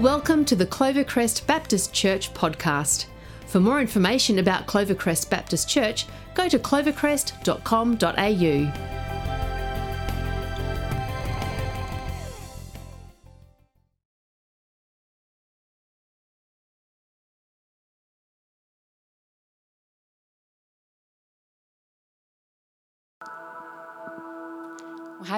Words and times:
Welcome 0.00 0.44
to 0.46 0.56
the 0.56 0.64
Clovercrest 0.64 1.46
Baptist 1.46 1.92
Church 1.92 2.32
podcast. 2.32 3.04
For 3.48 3.60
more 3.60 3.82
information 3.82 4.38
about 4.38 4.66
Clovercrest 4.66 5.28
Baptist 5.28 5.68
Church, 5.68 6.06
go 6.32 6.48
to 6.48 6.58
clovercrest.com.au. 6.58 8.99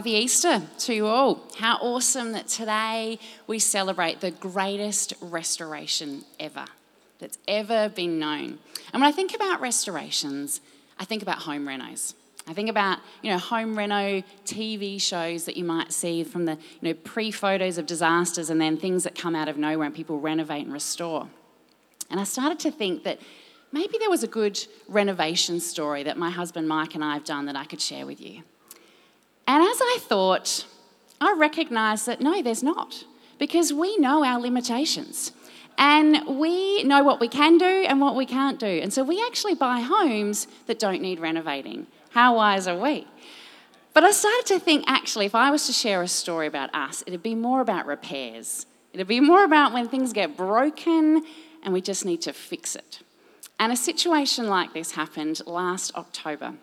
happy 0.03 0.15
Easter 0.15 0.61
to 0.79 0.93
you 0.93 1.07
all. 1.07 1.47
How 1.59 1.77
awesome 1.77 2.33
that 2.33 2.49
today 2.49 3.21
we 3.47 3.61
celebrate 3.61 4.19
the 4.19 4.33
greatest 4.33 5.15
restoration 5.21 6.25
ever 6.41 6.65
that's 7.21 7.39
ever 7.47 7.89
been 7.89 8.19
known. 8.19 8.59
And 8.93 9.01
when 9.01 9.05
I 9.05 9.13
think 9.13 9.33
about 9.33 9.61
restorations, 9.61 10.61
I 10.99 11.05
think 11.05 11.23
about 11.23 11.39
home 11.39 11.69
renos. 11.69 12.15
I 12.49 12.53
think 12.53 12.69
about, 12.69 12.99
you 13.23 13.31
know, 13.31 13.39
home 13.39 13.79
reno 13.79 14.25
TV 14.45 15.01
shows 15.01 15.45
that 15.45 15.57
you 15.57 15.63
might 15.63 15.93
see 15.93 16.25
from 16.25 16.47
the, 16.47 16.59
you 16.81 16.89
know, 16.89 16.95
pre-photos 16.95 17.79
of 17.79 17.87
disasters 17.87 18.51
and 18.51 18.61
then 18.61 18.77
things 18.77 19.05
that 19.05 19.15
come 19.15 19.37
out 19.37 19.49
of 19.49 19.57
nowhere 19.57 19.87
and 19.87 19.95
people 19.95 20.19
renovate 20.19 20.65
and 20.65 20.73
restore. 20.73 21.29
And 22.11 22.19
I 22.19 22.25
started 22.25 22.59
to 22.59 22.73
think 22.73 23.05
that 23.05 23.21
maybe 23.71 23.99
there 24.01 24.11
was 24.11 24.25
a 24.25 24.27
good 24.27 24.67
renovation 24.89 25.61
story 25.61 26.03
that 26.03 26.19
my 26.19 26.31
husband 26.31 26.67
Mike 26.67 26.97
and 26.97 27.05
I 27.05 27.15
have 27.15 27.25
done 27.25 27.47
that 27.47 27.55
I 27.55 27.67
could 27.67 27.81
share 27.81 28.05
with 28.05 28.21
you. 28.21 28.43
And 29.47 29.63
as 29.63 29.79
I 29.81 29.99
thought, 30.01 30.67
I 31.21 31.35
recognised 31.37 32.07
that 32.07 32.21
no, 32.21 32.43
there's 32.43 32.63
not, 32.63 33.05
because 33.39 33.73
we 33.73 33.97
know 33.99 34.25
our 34.25 34.41
limitations. 34.41 35.33
And 35.79 36.39
we 36.39 36.83
know 36.85 37.03
what 37.03 37.19
we 37.19 37.29
can 37.29 37.59
do 37.59 37.65
and 37.65 38.01
what 38.01 38.15
we 38.15 38.27
can't 38.27 38.59
do. 38.59 38.67
And 38.67 38.93
so 38.93 39.03
we 39.03 39.23
actually 39.25 39.55
buy 39.55 39.81
homes 39.81 40.47
that 40.67 40.79
don't 40.79 41.01
need 41.01 41.19
renovating. 41.19 41.87
How 42.11 42.37
wise 42.37 42.69
are 42.69 42.79
we? 42.79 43.07
But 43.95 44.05
I 44.05 44.11
started 44.11 44.47
to 44.47 44.59
think 44.61 44.85
actually, 44.87 45.27
if 45.27 45.35
I 45.35 45.51
was 45.51 45.67
to 45.67 45.73
share 45.73 46.03
a 46.03 46.09
story 46.09 46.47
about 46.47 46.75
us, 46.75 47.03
it'd 47.07 47.23
be 47.23 47.35
more 47.35 47.61
about 47.61 47.87
repairs. 47.87 48.67
It'd 48.93 49.09
be 49.09 49.21
more 49.21 49.45
about 49.45 49.73
when 49.73 49.89
things 49.89 50.13
get 50.13 50.37
broken 50.37 51.25
and 51.63 51.73
we 51.73 51.81
just 51.81 52.05
need 52.05 52.23
to 52.23 52.33
fix 52.33 52.77
it. 52.77 53.01
And 53.59 53.73
a 53.73 53.77
situation 53.77 54.49
like 54.49 54.75
this 54.75 54.93
happened 54.93 55.41
last 55.47 55.95
October. 55.95 56.55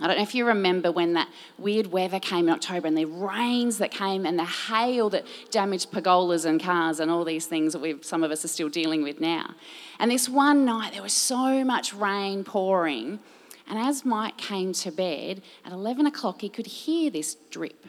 I 0.00 0.06
don't 0.06 0.16
know 0.16 0.22
if 0.22 0.34
you 0.34 0.46
remember 0.46 0.90
when 0.90 1.12
that 1.12 1.28
weird 1.58 1.88
weather 1.88 2.18
came 2.18 2.48
in 2.48 2.54
October 2.54 2.86
and 2.86 2.96
the 2.96 3.04
rains 3.04 3.76
that 3.78 3.90
came 3.90 4.24
and 4.24 4.38
the 4.38 4.44
hail 4.44 5.10
that 5.10 5.26
damaged 5.50 5.92
pergolas 5.92 6.46
and 6.46 6.60
cars 6.60 6.98
and 6.98 7.10
all 7.10 7.24
these 7.24 7.46
things 7.46 7.74
that 7.74 7.80
we've, 7.80 8.02
some 8.02 8.24
of 8.24 8.30
us 8.30 8.42
are 8.44 8.48
still 8.48 8.70
dealing 8.70 9.02
with 9.02 9.20
now. 9.20 9.54
And 9.98 10.10
this 10.10 10.30
one 10.30 10.64
night 10.64 10.94
there 10.94 11.02
was 11.02 11.12
so 11.12 11.62
much 11.62 11.92
rain 11.92 12.42
pouring. 12.42 13.20
And 13.68 13.78
as 13.78 14.04
Mike 14.04 14.38
came 14.38 14.72
to 14.74 14.90
bed 14.90 15.42
at 15.64 15.72
11 15.72 16.06
o'clock, 16.06 16.40
he 16.40 16.48
could 16.48 16.66
hear 16.66 17.10
this 17.10 17.36
drip, 17.50 17.86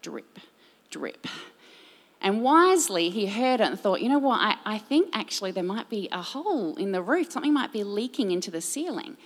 drip, 0.00 0.38
drip. 0.90 1.26
And 2.22 2.42
wisely, 2.42 3.10
he 3.10 3.26
heard 3.26 3.60
it 3.60 3.64
and 3.64 3.78
thought, 3.78 4.00
you 4.00 4.08
know 4.08 4.18
what, 4.18 4.40
I, 4.40 4.56
I 4.64 4.78
think 4.78 5.10
actually 5.12 5.50
there 5.50 5.62
might 5.62 5.90
be 5.90 6.08
a 6.12 6.22
hole 6.22 6.76
in 6.76 6.92
the 6.92 7.02
roof. 7.02 7.32
Something 7.32 7.52
might 7.52 7.72
be 7.72 7.84
leaking 7.84 8.30
into 8.30 8.50
the 8.50 8.60
ceiling. 8.60 9.16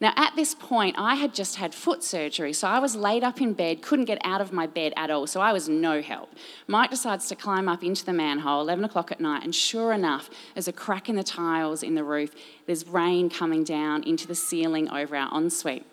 Now, 0.00 0.12
at 0.16 0.34
this 0.36 0.54
point, 0.54 0.96
I 0.98 1.14
had 1.14 1.34
just 1.34 1.56
had 1.56 1.74
foot 1.74 2.02
surgery, 2.02 2.52
so 2.52 2.68
I 2.68 2.78
was 2.78 2.96
laid 2.96 3.22
up 3.22 3.40
in 3.40 3.52
bed, 3.52 3.82
couldn't 3.82 4.06
get 4.06 4.18
out 4.24 4.40
of 4.40 4.52
my 4.52 4.66
bed 4.66 4.92
at 4.96 5.10
all, 5.10 5.26
so 5.26 5.40
I 5.40 5.52
was 5.52 5.68
no 5.68 6.02
help. 6.02 6.30
Mike 6.66 6.90
decides 6.90 7.28
to 7.28 7.36
climb 7.36 7.68
up 7.68 7.84
into 7.84 8.04
the 8.04 8.12
manhole, 8.12 8.60
11 8.60 8.84
o'clock 8.84 9.12
at 9.12 9.20
night, 9.20 9.44
and 9.44 9.54
sure 9.54 9.92
enough, 9.92 10.30
there's 10.54 10.68
a 10.68 10.72
crack 10.72 11.08
in 11.08 11.16
the 11.16 11.22
tiles 11.22 11.82
in 11.82 11.94
the 11.94 12.04
roof. 12.04 12.34
There's 12.66 12.86
rain 12.86 13.30
coming 13.30 13.64
down 13.64 14.02
into 14.02 14.26
the 14.26 14.34
ceiling 14.34 14.90
over 14.90 15.16
our 15.16 15.30
ensuite. 15.36 15.86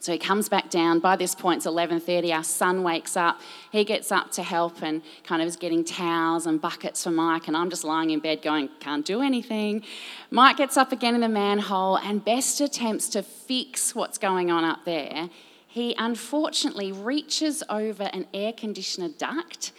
So 0.00 0.12
he 0.12 0.18
comes 0.18 0.48
back 0.48 0.70
down. 0.70 0.98
By 0.98 1.16
this 1.16 1.34
point, 1.34 1.58
it's 1.58 1.66
11:30. 1.66 2.32
Our 2.32 2.42
son 2.42 2.82
wakes 2.82 3.18
up. 3.18 3.38
He 3.70 3.84
gets 3.84 4.10
up 4.10 4.30
to 4.32 4.42
help 4.42 4.82
and 4.82 5.02
kind 5.24 5.42
of 5.42 5.48
is 5.48 5.56
getting 5.56 5.84
towels 5.84 6.46
and 6.46 6.58
buckets 6.58 7.04
for 7.04 7.10
Mike. 7.10 7.48
And 7.48 7.56
I'm 7.56 7.68
just 7.68 7.84
lying 7.84 8.08
in 8.08 8.18
bed 8.18 8.40
going, 8.40 8.70
can't 8.80 9.04
do 9.04 9.20
anything. 9.20 9.82
Mike 10.30 10.56
gets 10.56 10.78
up 10.78 10.90
again 10.90 11.14
in 11.14 11.20
the 11.20 11.28
manhole 11.28 11.96
and 11.96 12.24
best 12.24 12.62
attempts 12.62 13.10
to 13.10 13.22
fix 13.22 13.94
what's 13.94 14.16
going 14.16 14.50
on 14.50 14.64
up 14.64 14.86
there. 14.86 15.28
He 15.68 15.94
unfortunately 15.98 16.92
reaches 16.92 17.62
over 17.68 18.04
an 18.04 18.26
air 18.32 18.54
conditioner 18.54 19.10
duct 19.10 19.70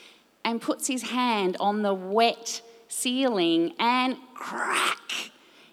and 0.45 0.61
puts 0.61 0.85
his 0.85 1.01
hand 1.09 1.57
on 1.59 1.81
the 1.81 1.95
wet 1.95 2.61
ceiling 2.87 3.73
and 3.79 4.17
crack 4.35 5.31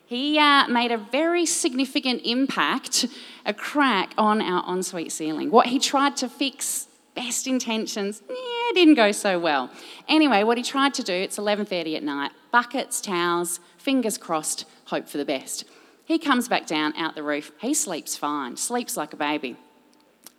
he 0.09 0.39
uh, 0.39 0.67
made 0.69 0.91
a 0.91 0.97
very 0.97 1.45
significant 1.45 2.23
impact, 2.25 3.05
a 3.45 3.53
crack 3.53 4.15
on 4.17 4.41
our 4.41 4.65
ensuite 4.67 5.13
ceiling. 5.13 5.51
What 5.51 5.67
he 5.67 5.79
tried 5.79 6.17
to 6.17 6.31
fix, 6.31 6.89
best 7.15 7.47
intentions, 7.47 8.23
yeah, 8.27 8.73
didn't 8.73 8.95
go 8.95 9.13
so 9.13 9.39
well. 9.39 9.71
Anyway, 10.09 10.45
what 10.45 10.57
he 10.57 10.65
tried 10.65 10.95
to 10.95 11.03
do, 11.03 11.13
it's 11.13 11.37
11:30 11.37 11.95
at 11.95 12.03
night, 12.03 12.33
buckets, 12.51 13.03
towels, 13.03 13.61
fingers 13.77 14.17
crossed, 14.17 14.65
hope 14.87 15.11
for 15.11 15.19
the 15.19 15.27
best. 15.27 15.67
He 16.07 16.19
comes 16.19 16.49
back 16.49 16.67
down 16.67 16.97
out 16.97 17.15
the 17.15 17.23
roof. 17.23 17.53
He 17.61 17.75
sleeps 17.75 18.17
fine, 18.17 18.57
sleeps 18.57 18.97
like 18.97 19.13
a 19.13 19.17
baby. 19.17 19.57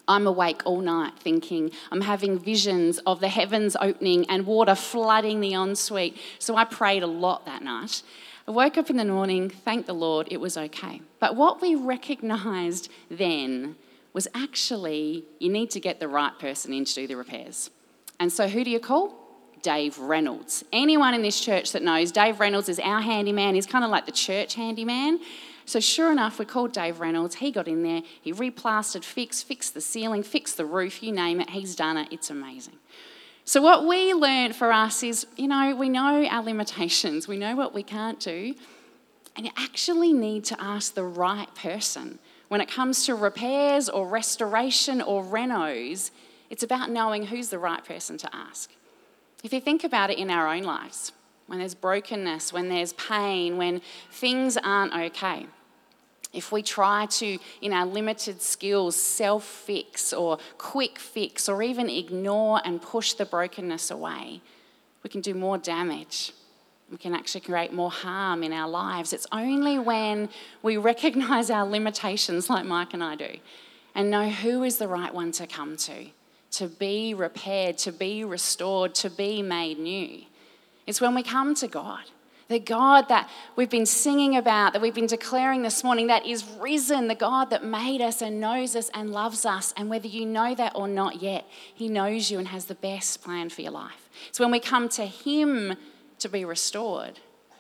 I'm 0.08 0.26
awake 0.26 0.64
all 0.66 0.82
night 0.82 1.14
thinking, 1.20 1.70
I'm 1.92 2.02
having 2.02 2.40
visions 2.40 2.98
of 3.06 3.20
the 3.20 3.28
heavens 3.28 3.78
opening 3.80 4.28
and 4.32 4.48
water 4.48 4.74
flooding 4.74 5.42
the 5.42 5.54
ensuite. 5.54 6.18
So 6.40 6.56
I 6.56 6.66
prayed 6.66 7.04
a 7.04 7.08
lot 7.08 7.46
that 7.46 7.62
night. 7.62 8.02
I 8.50 8.52
woke 8.52 8.80
up 8.80 8.90
in 8.90 8.98
the 8.98 9.06
morning, 9.06 9.52
thank 9.52 9.86
the 9.86 9.94
Lord, 9.94 10.28
it 10.32 10.42
was 10.42 10.58
okay. 10.58 11.04
But 11.20 11.36
what 11.36 11.62
we 11.62 11.76
recognized 11.76 12.90
then 13.08 13.76
was 14.12 14.28
actually 14.34 15.24
you 15.38 15.52
need 15.52 15.70
to 15.70 15.80
get 15.80 16.00
the 16.00 16.08
right 16.08 16.34
person 16.40 16.74
in 16.74 16.84
to 16.84 16.96
do 16.96 17.06
the 17.06 17.14
repairs. 17.14 17.70
And 18.20 18.34
so 18.34 18.48
who 18.48 18.64
do 18.64 18.72
you 18.72 18.80
call? 18.80 19.14
Dave 19.62 20.00
Reynolds. 20.00 20.66
Anyone 20.74 21.14
in 21.14 21.22
this 21.22 21.40
church 21.40 21.74
that 21.74 21.84
knows, 21.84 22.12
Dave 22.12 22.40
Reynolds 22.40 22.70
is 22.70 22.80
our 22.80 23.02
handyman. 23.02 23.54
He's 23.54 23.68
kind 23.68 23.86
of 23.86 23.92
like 23.92 24.08
the 24.08 24.12
church 24.12 24.56
handyman. 24.56 25.20
So 25.66 25.80
sure 25.80 26.12
enough, 26.12 26.40
we 26.40 26.46
called 26.46 26.72
Dave 26.72 27.00
Reynolds. 27.00 27.36
He 27.36 27.52
got 27.52 27.68
in 27.68 27.84
there, 27.84 28.02
he 28.20 28.34
replastered, 28.34 29.04
fixed, 29.04 29.46
fixed 29.46 29.76
the 29.76 29.82
ceiling, 29.82 30.24
fixed 30.24 30.58
the 30.58 30.66
roof, 30.66 31.04
you 31.04 31.12
name 31.12 31.40
it. 31.40 31.52
He's 31.52 31.76
done 31.76 31.98
it. 31.98 32.08
It's 32.10 32.32
amazing. 32.32 32.80
So, 33.50 33.64
what 33.64 33.88
we 33.88 34.14
learned 34.14 34.56
for 34.56 34.72
us 34.72 35.02
is 35.02 35.26
you 35.36 35.48
know, 35.48 35.76
we 35.76 35.90
know 35.90 36.24
our 36.24 36.44
limitations, 36.44 37.28
we 37.28 37.36
know 37.36 37.56
what 37.56 37.74
we 37.74 37.82
can't 37.82 38.20
do, 38.20 38.54
and 39.36 39.44
you 39.44 39.52
actually 39.58 40.14
need 40.14 40.46
to 40.46 40.62
ask 40.62 40.94
the 40.94 41.04
right 41.04 41.48
person. 41.56 42.20
When 42.50 42.62
it 42.62 42.70
comes 42.70 43.08
to 43.08 43.16
repairs 43.16 43.90
or 43.90 44.08
restoration 44.08 45.02
or 45.02 45.24
renos, 45.24 46.12
it's 46.52 46.62
about 46.62 46.92
knowing 46.92 47.26
who's 47.26 47.50
the 47.50 47.58
right 47.58 47.84
person 47.84 48.20
to 48.20 48.36
ask. 48.36 48.70
If 49.44 49.52
you 49.52 49.60
think 49.60 49.84
about 49.84 50.12
it 50.12 50.20
in 50.20 50.30
our 50.30 50.48
own 50.48 50.62
lives, 50.62 51.12
when 51.48 51.58
there's 51.58 51.74
brokenness, 51.74 52.54
when 52.54 52.70
there's 52.70 52.94
pain, 52.94 53.58
when 53.58 53.82
things 54.12 54.58
aren't 54.58 54.94
okay, 54.94 55.48
if 56.32 56.52
we 56.52 56.62
try 56.62 57.08
to, 57.08 57.40
in 57.62 57.74
our 57.74 57.86
limited 57.86 58.42
skills, 58.42 58.96
self 58.96 59.44
fix 59.44 60.14
or 60.14 60.38
quick 60.58 61.00
fix 61.00 61.50
or 61.50 61.64
even 61.64 61.90
ignore 61.90 62.62
and 62.64 62.82
push 62.82 63.14
the 63.14 63.26
brokenness 63.26 63.90
away, 63.90 64.42
we 65.04 65.10
can 65.10 65.22
do 65.22 65.34
more 65.34 65.58
damage. 65.58 66.34
We 66.92 66.98
can 66.98 67.14
actually 67.14 67.42
create 67.42 67.72
more 67.74 67.92
harm 67.92 68.44
in 68.44 68.52
our 68.52 68.70
lives. 68.70 69.14
It's 69.14 69.28
only 69.32 69.80
when 69.80 70.30
we 70.62 70.78
recognize 70.78 71.50
our 71.50 71.66
limitations, 71.66 72.50
like 72.50 72.66
Mike 72.66 72.94
and 72.94 73.04
I 73.04 73.16
do, 73.16 73.38
and 73.96 74.12
know 74.12 74.30
who 74.30 74.64
is 74.64 74.78
the 74.78 74.88
right 74.88 75.14
one 75.14 75.32
to 75.34 75.48
come 75.48 75.78
to, 75.78 76.08
to 76.52 76.68
be 76.68 77.14
repaired, 77.14 77.78
to 77.80 77.92
be 77.92 78.24
restored, 78.24 78.94
to 78.96 79.10
be 79.10 79.42
made 79.42 79.80
new. 79.80 80.22
It's 80.86 81.02
when 81.02 81.16
we 81.16 81.24
come 81.24 81.56
to 81.56 81.68
God 81.68 82.04
the 82.50 82.60
God 82.60 83.08
that 83.10 83.30
we've 83.56 83.70
been 83.70 83.86
singing 83.86 84.36
about, 84.36 84.74
that 84.74 84.82
we've 84.82 84.94
been 84.94 85.06
declaring 85.06 85.62
this 85.62 85.84
morning, 85.84 86.08
that 86.08 86.26
is 86.26 86.44
risen, 86.60 87.08
the 87.08 87.16
God 87.16 87.52
that 87.52 87.64
made 87.64 88.02
us 88.02 88.24
and 88.24 88.42
knows 88.42 88.76
us 88.76 88.90
and 88.94 89.12
loves 89.12 89.46
us. 89.46 89.72
And 89.78 89.88
whether 89.88 90.08
you 90.08 90.26
know 90.26 90.56
that 90.56 90.74
or 90.76 90.88
not 90.88 91.22
yet, 91.22 91.46
He 91.74 91.88
knows 91.88 92.32
you 92.32 92.40
and 92.40 92.48
has 92.48 92.66
the 92.66 92.76
best 92.76 93.24
plan 93.24 93.50
for 93.50 93.62
your 93.62 93.72
life. 93.72 94.10
It's 94.28 94.40
when 94.40 94.50
we 94.50 94.60
come 94.60 94.90
to 94.90 95.06
Him 95.06 95.76
to 96.18 96.28
be 96.28 96.44
restored 96.44 97.20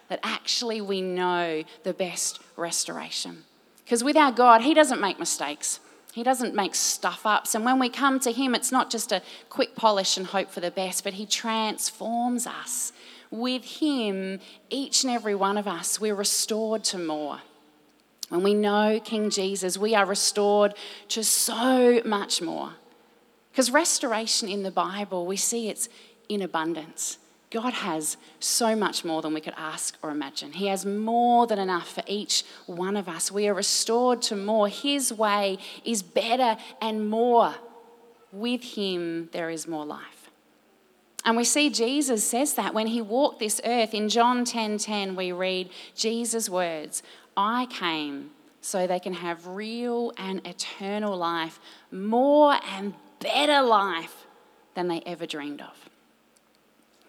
that 0.10 0.20
actually 0.24 0.82
we 0.82 1.02
know 1.02 1.64
the 1.84 1.94
best 1.94 2.40
restoration. 2.58 3.44
Because 3.86 4.04
with 4.04 4.18
our 4.18 4.32
God, 4.32 4.62
He 4.62 4.74
doesn't 4.74 5.00
make 5.00 5.20
mistakes. 5.20 5.80
He 6.14 6.24
doesn't 6.24 6.56
make 6.56 6.74
stuff 6.74 7.28
ups. 7.28 7.54
And 7.54 7.64
when 7.64 7.78
we 7.78 7.90
come 7.90 8.20
to 8.22 8.32
Him, 8.32 8.56
it's 8.56 8.72
not 8.72 8.90
just 8.90 9.12
a 9.12 9.22
quick 9.50 9.76
polish 9.76 10.18
and 10.18 10.26
hope 10.26 10.50
for 10.50 10.62
the 10.62 10.72
best, 10.72 11.04
but 11.04 11.14
He 11.14 11.28
transforms 11.28 12.48
us 12.48 12.92
with 13.31 13.64
Him, 13.64 14.40
each 14.70 15.04
and 15.04 15.14
every 15.14 15.36
one 15.36 15.58
of 15.58 15.68
us, 15.68 16.00
we're 16.00 16.16
restored 16.16 16.84
to 16.86 16.98
more. 16.98 17.40
When 18.30 18.44
we 18.44 18.54
know 18.54 19.00
King 19.04 19.30
Jesus, 19.30 19.78
we 19.78 19.96
are 19.96 20.06
restored 20.06 20.76
to 21.10 21.24
so 21.24 22.02
much 22.06 22.42
more. 22.42 22.74
Because 23.52 23.72
restoration 23.72 24.48
in 24.48 24.64
the 24.64 24.72
Bible, 24.72 25.26
we 25.26 25.36
see 25.36 25.70
it's 25.70 25.90
in 26.28 26.42
abundance. 26.42 27.18
God 27.52 27.74
has 27.74 28.18
so 28.40 28.76
much 28.76 29.04
more 29.04 29.24
than 29.24 29.34
we 29.34 29.42
could 29.42 29.56
ask 29.58 29.98
or 30.04 30.12
imagine. 30.12 30.54
He 30.54 30.68
has 30.68 30.86
more 30.86 31.48
than 31.48 31.58
enough 31.58 31.92
for 31.92 32.04
each 32.06 32.44
one 32.68 32.96
of 32.96 33.10
us. 33.10 33.31
We 33.31 33.48
are 33.48 33.56
restored 33.56 34.22
to 34.24 34.36
more. 34.36 34.68
His 34.68 35.12
way 35.12 35.58
is 35.84 36.04
better 36.04 36.58
and 36.80 37.10
more. 37.10 37.56
With 38.31 38.62
Him, 38.62 39.30
there 39.31 39.50
is 39.50 39.68
more 39.68 39.86
life. 39.86 40.19
And 41.25 41.36
we 41.36 41.44
see 41.44 41.69
Jesus 41.69 42.27
says 42.27 42.54
that 42.54 42.74
when 42.74 42.88
he 42.88 43.01
walked 43.01 43.39
this 43.39 43.60
earth. 43.66 43.94
In 43.94 44.10
John 44.10 44.45
10:10, 44.45 44.77
10, 44.77 44.77
10, 44.77 45.16
we 45.16 45.31
read 45.31 45.69
Jesus' 45.95 46.50
words, 46.50 47.04
I 47.36 47.66
came 47.68 48.31
so 48.62 48.88
they 48.88 49.00
can 49.00 49.13
have 49.13 49.48
real 49.48 50.13
and 50.18 50.45
eternal 50.45 51.16
life, 51.16 51.60
more 51.92 52.60
and 52.75 52.94
better 53.19 53.62
life 53.62 54.25
than 54.75 54.88
they 54.88 55.01
ever 55.06 55.25
dreamed 55.25 55.62
of. 55.62 55.89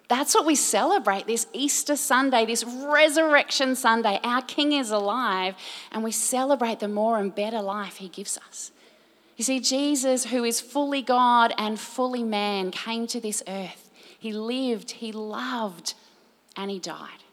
That's 0.09 0.35
what 0.35 0.45
we 0.45 0.57
celebrate 0.57 1.29
this 1.29 1.47
Easter 1.53 1.95
Sunday, 1.95 2.45
this 2.45 2.65
Resurrection 2.65 3.77
Sunday. 3.77 4.19
Our 4.25 4.43
King 4.43 4.73
is 4.73 4.91
alive, 4.91 5.55
and 5.93 6.03
we 6.03 6.11
celebrate 6.11 6.81
the 6.81 6.89
more 6.89 7.19
and 7.19 7.33
better 7.33 7.63
life 7.63 7.99
he 7.99 8.09
gives 8.09 8.37
us. 8.49 8.73
You 9.37 9.45
see, 9.45 9.61
Jesus, 9.61 10.27
who 10.27 10.45
is 10.45 10.61
fully 10.61 11.01
God 11.01 11.55
and 11.57 11.79
fully 11.79 12.25
man, 12.25 12.73
came 12.73 13.07
to 13.07 13.21
this 13.21 13.43
earth. 13.47 13.90
He 14.21 14.33
lived, 14.33 14.93
he 14.93 15.11
loved, 15.11 15.95
and 16.57 16.71
he 16.71 16.79
died. 16.79 17.25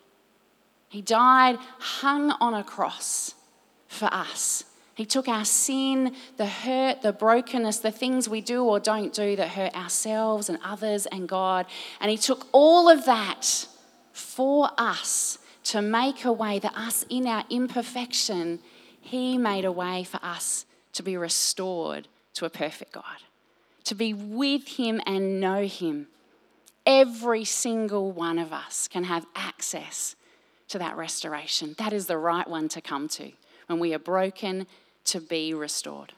He 0.90 1.04
died 1.04 1.60
hung 1.78 2.32
on 2.32 2.56
a 2.56 2.64
cross 2.64 3.36
for 3.88 4.12
us 4.12 4.64
he 4.98 5.06
took 5.06 5.28
our 5.28 5.46
sin, 5.46 6.16
the 6.38 6.48
hurt, 6.48 7.04
the 7.04 7.14
brokenness, 7.14 7.78
the 7.78 7.92
things 7.92 8.28
we 8.28 8.42
do 8.42 8.64
or 8.64 8.80
don't 8.80 9.14
do 9.14 9.36
that 9.36 9.50
hurt 9.50 9.76
ourselves 9.76 10.50
and 10.50 10.58
others 10.64 11.06
and 11.06 11.30
God, 11.30 11.68
and 12.02 12.10
He 12.10 12.18
took 12.18 12.48
all 12.52 12.90
of 12.90 13.06
that 13.06 13.68
for 14.12 14.72
us 14.76 15.38
to 15.66 15.84
make 15.84 16.26
a 16.26 16.34
way 16.34 16.58
that 16.58 16.76
us 16.76 17.06
in 17.12 17.28
our 17.28 17.44
imperfection, 17.52 18.58
He 19.00 19.38
made 19.38 19.66
a 19.66 19.72
way 19.72 20.04
for 20.04 20.20
us 20.24 20.66
to 20.94 21.04
be 21.04 21.16
restored 21.16 22.08
to 22.34 22.46
a 22.46 22.50
perfect 22.50 22.92
God, 22.92 23.22
to 23.84 23.94
be 23.94 24.16
with 24.16 24.68
Him 24.68 25.00
and 25.06 25.40
know 25.40 25.68
Him. 25.68 26.08
Every 26.88 27.44
single 27.44 28.14
one 28.14 28.40
of 28.40 28.54
us 28.54 28.88
can 28.88 29.04
have 29.04 29.26
access 29.36 30.16
to 30.70 30.80
that 30.80 30.96
restoration. 30.96 31.76
That 31.78 31.92
is 31.92 32.08
the 32.08 32.18
right 32.18 32.48
one 32.48 32.70
to 32.70 32.80
come 32.80 33.10
to 33.10 33.34
when 33.68 33.80
we 33.80 33.94
are 33.94 34.00
broken 34.00 34.68
to 35.04 35.20
be 35.20 35.54
restored. 35.54 36.14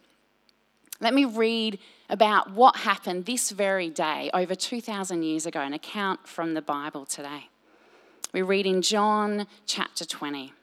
Let 1.02 1.16
me 1.16 1.26
read 1.26 1.80
about 2.08 2.52
what 2.52 2.76
happened 2.76 3.26
this 3.26 3.50
very 3.50 3.90
day, 3.90 4.30
over 4.32 4.54
2,000 4.54 5.24
years 5.24 5.48
ago, 5.48 5.60
an 5.60 5.74
account 5.74 6.28
from 6.28 6.54
the 6.54 6.62
Bible 6.62 7.06
today. 7.06 7.50
We 8.32 8.44
read 8.44 8.68
in 8.68 8.84
John 8.84 9.48
chapter 9.66 10.06
20. 10.06 10.54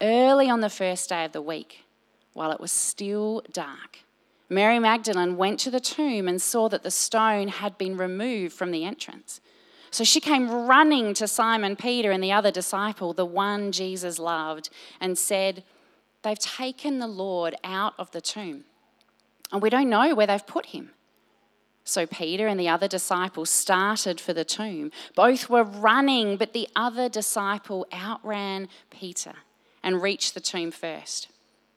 Early 0.00 0.50
on 0.50 0.62
the 0.62 0.68
first 0.68 1.10
day 1.10 1.24
of 1.24 1.30
the 1.30 1.40
week, 1.40 1.84
while 2.32 2.50
it 2.50 2.60
was 2.60 2.72
still 2.72 3.42
dark, 3.52 4.00
Mary 4.48 4.78
Magdalene 4.78 5.36
went 5.36 5.58
to 5.60 5.70
the 5.70 5.80
tomb 5.80 6.28
and 6.28 6.40
saw 6.40 6.68
that 6.68 6.82
the 6.82 6.90
stone 6.90 7.48
had 7.48 7.76
been 7.76 7.96
removed 7.96 8.54
from 8.54 8.70
the 8.70 8.84
entrance. 8.84 9.40
So 9.90 10.04
she 10.04 10.20
came 10.20 10.50
running 10.50 11.14
to 11.14 11.26
Simon 11.26 11.74
Peter 11.74 12.10
and 12.10 12.22
the 12.22 12.32
other 12.32 12.50
disciple, 12.50 13.12
the 13.12 13.24
one 13.24 13.72
Jesus 13.72 14.18
loved, 14.18 14.68
and 15.00 15.16
said, 15.16 15.64
They've 16.22 16.38
taken 16.38 16.98
the 16.98 17.06
Lord 17.06 17.54
out 17.64 17.94
of 17.98 18.10
the 18.10 18.20
tomb, 18.20 18.64
and 19.52 19.62
we 19.62 19.70
don't 19.70 19.88
know 19.88 20.14
where 20.14 20.26
they've 20.26 20.46
put 20.46 20.66
him. 20.66 20.90
So 21.84 22.04
Peter 22.04 22.48
and 22.48 22.58
the 22.58 22.68
other 22.68 22.88
disciple 22.88 23.46
started 23.46 24.20
for 24.20 24.32
the 24.32 24.44
tomb. 24.44 24.90
Both 25.14 25.48
were 25.48 25.62
running, 25.62 26.36
but 26.36 26.52
the 26.52 26.68
other 26.74 27.08
disciple 27.08 27.86
outran 27.94 28.68
Peter 28.90 29.34
and 29.84 30.02
reached 30.02 30.34
the 30.34 30.40
tomb 30.40 30.72
first. 30.72 31.28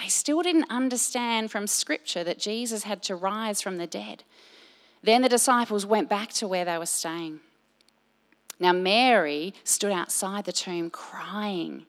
They 0.00 0.08
still 0.08 0.42
didn't 0.42 0.70
understand 0.70 1.50
from 1.50 1.66
Scripture 1.66 2.22
that 2.24 2.38
Jesus 2.38 2.84
had 2.84 3.02
to 3.04 3.16
rise 3.16 3.60
from 3.60 3.78
the 3.78 3.86
dead. 3.86 4.22
Then 5.02 5.22
the 5.22 5.28
disciples 5.28 5.84
went 5.84 6.08
back 6.08 6.30
to 6.34 6.48
where 6.48 6.64
they 6.64 6.78
were 6.78 6.86
staying. 6.86 7.40
Now, 8.60 8.72
Mary 8.72 9.54
stood 9.64 9.92
outside 9.92 10.44
the 10.44 10.52
tomb 10.52 10.90
crying. 10.90 11.86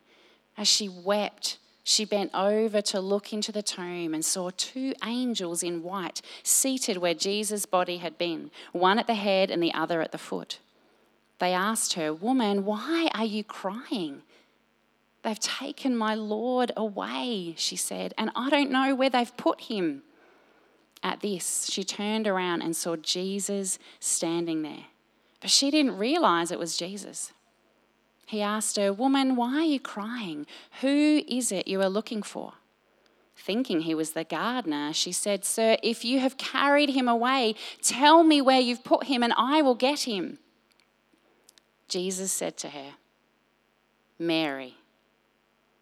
As 0.58 0.68
she 0.68 0.90
wept, 0.90 1.58
she 1.84 2.06
bent 2.06 2.32
over 2.34 2.82
to 2.82 3.00
look 3.00 3.34
into 3.34 3.52
the 3.52 3.64
tomb 3.64 4.14
and 4.14 4.24
saw 4.24 4.52
two 4.56 4.94
angels 5.04 5.64
in 5.64 5.82
white 5.82 6.22
seated 6.44 6.98
where 6.98 7.16
Jesus' 7.16 7.66
body 7.66 7.98
had 7.98 8.18
been, 8.18 8.52
one 8.72 9.00
at 9.00 9.08
the 9.08 9.16
head 9.16 9.50
and 9.50 9.62
the 9.62 9.74
other 9.74 10.02
at 10.02 10.12
the 10.12 10.18
foot. 10.18 10.60
They 11.40 11.54
asked 11.54 11.94
her, 11.94 12.14
Woman, 12.14 12.66
why 12.66 13.10
are 13.16 13.26
you 13.26 13.44
crying? 13.44 14.22
They've 15.24 15.40
taken 15.40 15.96
my 15.96 16.16
Lord 16.16 16.72
away, 16.78 17.54
she 17.58 17.76
said, 17.76 18.14
and 18.18 18.32
I 18.36 18.50
don't 18.50 18.72
know 18.72 18.96
where 18.96 19.10
they've 19.10 19.36
put 19.36 19.62
him. 19.62 20.04
At 21.04 21.22
this, 21.22 21.68
she 21.70 21.84
turned 21.84 22.28
around 22.28 22.62
and 22.62 22.76
saw 22.76 22.96
Jesus 22.96 23.80
standing 24.00 24.62
there 24.62 24.86
but 25.42 25.50
she 25.50 25.72
didn't 25.72 25.98
realize 25.98 26.52
it 26.52 26.60
was 26.60 26.78
Jesus. 26.78 27.32
He 28.26 28.42
asked 28.42 28.78
her, 28.78 28.94
Woman, 28.94 29.36
why 29.36 29.56
are 29.56 29.64
you 29.64 29.80
crying? 29.80 30.46
Who 30.82 31.24
is 31.28 31.52
it 31.52 31.68
you 31.68 31.82
are 31.82 31.90
looking 31.90 32.22
for? 32.22 32.54
Thinking 33.36 33.82
he 33.82 33.96
was 33.96 34.12
the 34.12 34.26
gardener, 34.26 34.94
she 34.94 35.12
said, 35.12 35.46
Sir, 35.46 35.78
if 35.82 36.04
you 36.04 36.20
have 36.20 36.38
carried 36.38 36.90
him 36.90 37.08
away, 37.08 37.56
tell 37.82 38.24
me 38.24 38.42
where 38.42 38.60
you've 38.60 38.84
put 38.84 39.06
him 39.06 39.24
and 39.24 39.34
I 39.38 39.62
will 39.62 39.76
get 39.76 40.02
him. 40.02 40.40
Jesus 41.88 42.32
said 42.32 42.58
to 42.58 42.70
her, 42.70 42.92
Mary. 44.20 44.76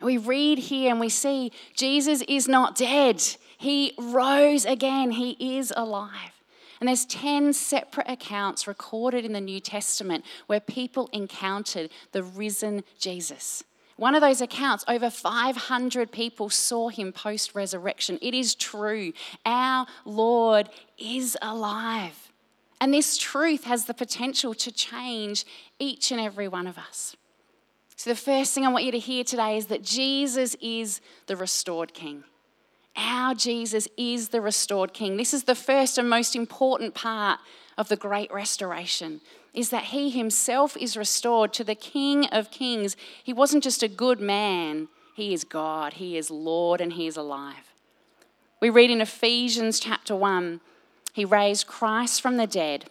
We 0.00 0.18
read 0.18 0.58
here 0.58 0.90
and 0.90 1.00
we 1.00 1.08
see 1.08 1.52
Jesus 1.74 2.22
is 2.28 2.48
not 2.48 2.76
dead. 2.76 3.22
He 3.56 3.94
rose 3.98 4.64
again. 4.64 5.12
He 5.12 5.58
is 5.58 5.72
alive. 5.76 6.32
And 6.80 6.88
there's 6.88 7.06
10 7.06 7.52
separate 7.52 8.08
accounts 8.08 8.66
recorded 8.66 9.24
in 9.24 9.32
the 9.32 9.40
New 9.40 9.60
Testament 9.60 10.24
where 10.46 10.60
people 10.60 11.08
encountered 11.12 11.90
the 12.12 12.22
risen 12.22 12.84
Jesus. 12.98 13.64
One 13.96 14.14
of 14.14 14.20
those 14.20 14.40
accounts, 14.40 14.84
over 14.88 15.08
500 15.08 16.10
people 16.10 16.50
saw 16.50 16.88
him 16.88 17.12
post 17.12 17.54
resurrection. 17.54 18.18
It 18.20 18.34
is 18.34 18.54
true. 18.54 19.12
Our 19.46 19.86
Lord 20.04 20.68
is 20.98 21.38
alive. 21.40 22.32
And 22.80 22.92
this 22.92 23.16
truth 23.16 23.64
has 23.64 23.84
the 23.86 23.94
potential 23.94 24.52
to 24.54 24.72
change 24.72 25.46
each 25.78 26.10
and 26.10 26.20
every 26.20 26.48
one 26.48 26.66
of 26.66 26.76
us. 26.76 27.16
So, 27.96 28.10
the 28.10 28.16
first 28.16 28.52
thing 28.52 28.66
I 28.66 28.70
want 28.70 28.84
you 28.84 28.92
to 28.92 28.98
hear 28.98 29.24
today 29.24 29.56
is 29.56 29.66
that 29.66 29.82
Jesus 29.82 30.56
is 30.60 31.00
the 31.26 31.36
restored 31.36 31.94
King. 31.94 32.24
Our 32.96 33.34
Jesus 33.34 33.88
is 33.96 34.28
the 34.28 34.40
restored 34.40 34.92
King. 34.92 35.16
This 35.16 35.34
is 35.34 35.44
the 35.44 35.54
first 35.54 35.98
and 35.98 36.08
most 36.08 36.36
important 36.36 36.94
part 36.94 37.40
of 37.76 37.88
the 37.88 37.96
great 37.96 38.32
restoration 38.32 39.20
is 39.52 39.70
that 39.70 39.84
he 39.84 40.10
himself 40.10 40.76
is 40.76 40.96
restored 40.96 41.52
to 41.52 41.64
the 41.64 41.76
King 41.76 42.26
of 42.26 42.50
Kings. 42.50 42.96
He 43.22 43.32
wasn't 43.32 43.62
just 43.62 43.82
a 43.82 43.88
good 43.88 44.20
man, 44.20 44.88
he 45.14 45.32
is 45.32 45.44
God, 45.44 45.94
he 45.94 46.16
is 46.16 46.30
Lord, 46.30 46.80
and 46.80 46.94
he 46.94 47.06
is 47.06 47.16
alive. 47.16 47.72
We 48.60 48.70
read 48.70 48.90
in 48.90 49.00
Ephesians 49.00 49.78
chapter 49.78 50.16
1 50.16 50.60
he 51.12 51.24
raised 51.24 51.68
Christ 51.68 52.20
from 52.20 52.38
the 52.38 52.46
dead 52.46 52.90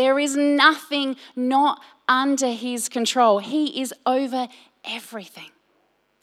There 0.00 0.18
is 0.18 0.34
nothing 0.34 1.16
not 1.36 1.82
under 2.08 2.52
his 2.52 2.88
control. 2.88 3.38
He 3.38 3.82
is 3.82 3.92
over 4.06 4.48
everything. 4.82 5.50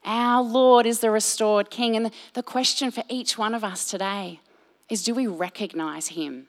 Our 0.03 0.41
Lord 0.41 0.88
is 0.88 1.00
the 1.00 1.12
restored 1.12 1.69
King. 1.69 1.96
And 1.96 2.10
the 2.34 2.41
question 2.41 2.89
for 2.89 3.03
each 3.07 3.38
one 3.38 3.53
of 3.53 3.63
us 3.63 3.86
today 3.86 4.39
is 4.89 5.03
do 5.03 5.13
we 5.13 5.27
recognize 5.27 6.07
him 6.07 6.48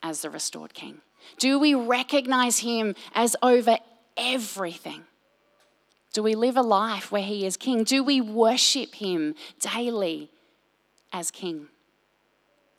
as 0.00 0.22
the 0.22 0.30
restored 0.30 0.72
King? 0.72 1.00
Do 1.38 1.58
we 1.58 1.74
recognize 1.74 2.60
him 2.60 2.94
as 3.16 3.34
over 3.42 3.76
everything? 4.16 5.02
Do 6.12 6.22
we 6.22 6.36
live 6.36 6.56
a 6.56 6.62
life 6.62 7.10
where 7.10 7.24
he 7.24 7.46
is 7.46 7.56
King? 7.56 7.82
Do 7.82 8.04
we 8.04 8.20
worship 8.20 8.94
him 8.94 9.34
daily 9.58 10.30
as 11.12 11.32
King? 11.32 11.66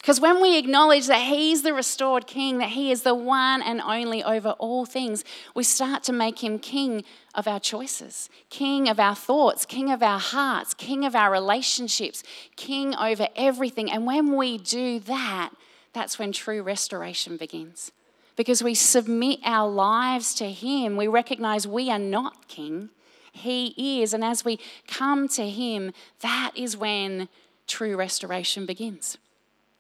Because 0.02 0.20
when 0.20 0.42
we 0.42 0.58
acknowledge 0.58 1.06
that 1.08 1.22
He's 1.22 1.62
the 1.62 1.76
restored 1.76 2.26
King, 2.26 2.58
that 2.58 2.70
He 2.70 2.92
is 2.92 3.04
the 3.04 3.14
one 3.14 3.62
and 3.62 3.80
only 3.82 4.24
over 4.24 4.50
all 4.58 4.84
things, 4.84 5.24
we 5.54 5.64
start 5.64 6.02
to 6.04 6.14
make 6.14 6.44
Him 6.44 6.58
King 6.58 7.04
of 7.36 7.48
our 7.48 7.60
choices, 7.60 8.28
King 8.50 8.90
of 8.90 9.00
our 9.00 9.14
thoughts, 9.14 9.64
King 9.64 9.92
of 9.92 10.02
our 10.02 10.20
hearts, 10.20 10.74
King 10.74 11.06
of 11.06 11.16
our 11.16 11.32
relationships, 11.32 12.24
King 12.56 12.96
over 12.96 13.28
everything. 13.36 13.92
And 13.92 14.08
when 14.08 14.36
we 14.36 14.58
do 14.58 15.00
that, 15.02 15.52
that's 15.94 16.18
when 16.18 16.32
true 16.32 16.64
restoration 16.64 17.38
begins. 17.38 17.92
Because 18.36 18.64
we 18.64 18.74
submit 18.74 19.40
our 19.46 19.70
lives 19.70 20.34
to 20.36 20.50
Him, 20.50 20.98
we 20.98 21.08
recognize 21.08 21.68
we 21.68 21.92
are 21.92 22.00
not 22.00 22.48
King, 22.48 22.90
He 23.32 24.02
is. 24.02 24.16
And 24.16 24.24
as 24.24 24.44
we 24.44 24.60
come 24.88 25.28
to 25.28 25.48
Him, 25.48 25.94
that 26.22 26.54
is 26.56 26.76
when 26.76 27.30
true 27.68 27.96
restoration 27.96 28.66
begins 28.66 29.20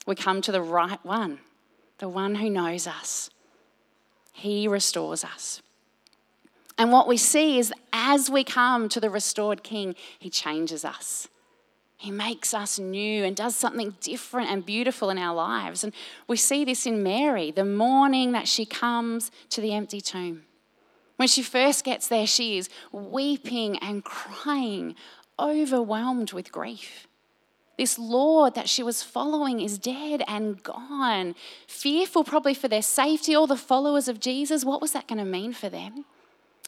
we 0.06 0.16
come 0.16 0.42
to 0.42 0.52
the 0.52 0.62
right 0.62 1.04
one, 1.04 1.40
the 2.00 2.10
one 2.10 2.36
who 2.36 2.50
knows 2.50 2.88
us. 2.88 3.30
He 4.34 4.68
restores 4.68 5.24
us. 5.24 5.62
And 6.78 6.92
what 6.92 7.08
we 7.08 7.18
see 7.18 7.60
is 7.60 7.72
as 7.94 8.30
we 8.30 8.44
come 8.44 8.90
to 8.90 9.00
the 9.00 9.10
restored 9.10 9.64
King, 9.64 9.96
He 10.18 10.30
changes 10.30 10.84
us. 10.84 11.28
He 11.98 12.10
makes 12.10 12.56
us 12.56 12.80
new 12.80 13.24
and 13.24 13.36
does 13.36 13.56
something 13.56 13.96
different 14.02 14.50
and 14.50 14.66
beautiful 14.66 15.12
in 15.12 15.20
our 15.20 15.36
lives. 15.36 15.84
And 15.84 15.94
we 16.28 16.36
see 16.36 16.66
this 16.66 16.88
in 16.88 17.04
Mary, 17.04 17.52
the 17.52 17.64
morning 17.64 18.32
that 18.32 18.48
she 18.48 18.66
comes 18.66 19.30
to 19.52 19.62
the 19.62 19.74
empty 19.74 20.02
tomb. 20.02 20.42
When 21.18 21.28
she 21.28 21.44
first 21.44 21.84
gets 21.84 22.08
there, 22.08 22.26
she 22.26 22.58
is 22.58 22.70
weeping 22.92 23.78
and 23.78 24.04
crying, 24.04 24.96
overwhelmed 25.38 26.34
with 26.34 26.52
grief. 26.52 27.06
This 27.82 27.98
Lord 27.98 28.54
that 28.54 28.70
she 28.70 28.84
was 28.84 29.02
following 29.02 29.60
is 29.60 29.80
dead 29.80 30.22
and 30.28 30.62
gone. 30.62 31.34
Fearful, 31.66 32.24
probably 32.24 32.54
for 32.54 32.68
their 32.68 32.84
safety, 32.84 33.34
all 33.34 33.48
the 33.48 33.58
followers 33.58 34.08
of 34.08 34.20
Jesus. 34.20 34.64
What 34.64 34.82
was 34.82 34.92
that 34.92 35.08
going 35.08 35.18
to 35.18 35.26
mean 35.26 35.52
for 35.52 35.68
them? 35.68 36.06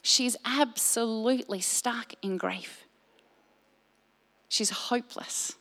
She's 0.02 0.36
absolutely 0.44 1.62
stuck 1.62 2.16
in 2.24 2.38
grief. 2.38 2.86
She's 4.50 4.72
hopeless. 4.72 5.54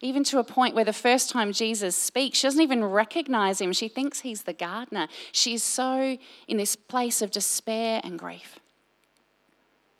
Even 0.00 0.24
to 0.24 0.40
a 0.40 0.44
point 0.44 0.74
where 0.74 0.84
the 0.84 0.92
first 0.92 1.30
time 1.30 1.52
Jesus 1.52 1.94
speaks, 1.94 2.38
she 2.38 2.48
doesn't 2.48 2.60
even 2.60 2.84
recognize 2.84 3.60
him. 3.60 3.72
She 3.72 3.86
thinks 3.86 4.22
he's 4.22 4.42
the 4.42 4.52
gardener. 4.52 5.06
She's 5.30 5.62
so 5.62 6.18
in 6.48 6.56
this 6.56 6.74
place 6.74 7.22
of 7.22 7.30
despair 7.30 8.00
and 8.02 8.18
grief. 8.18 8.58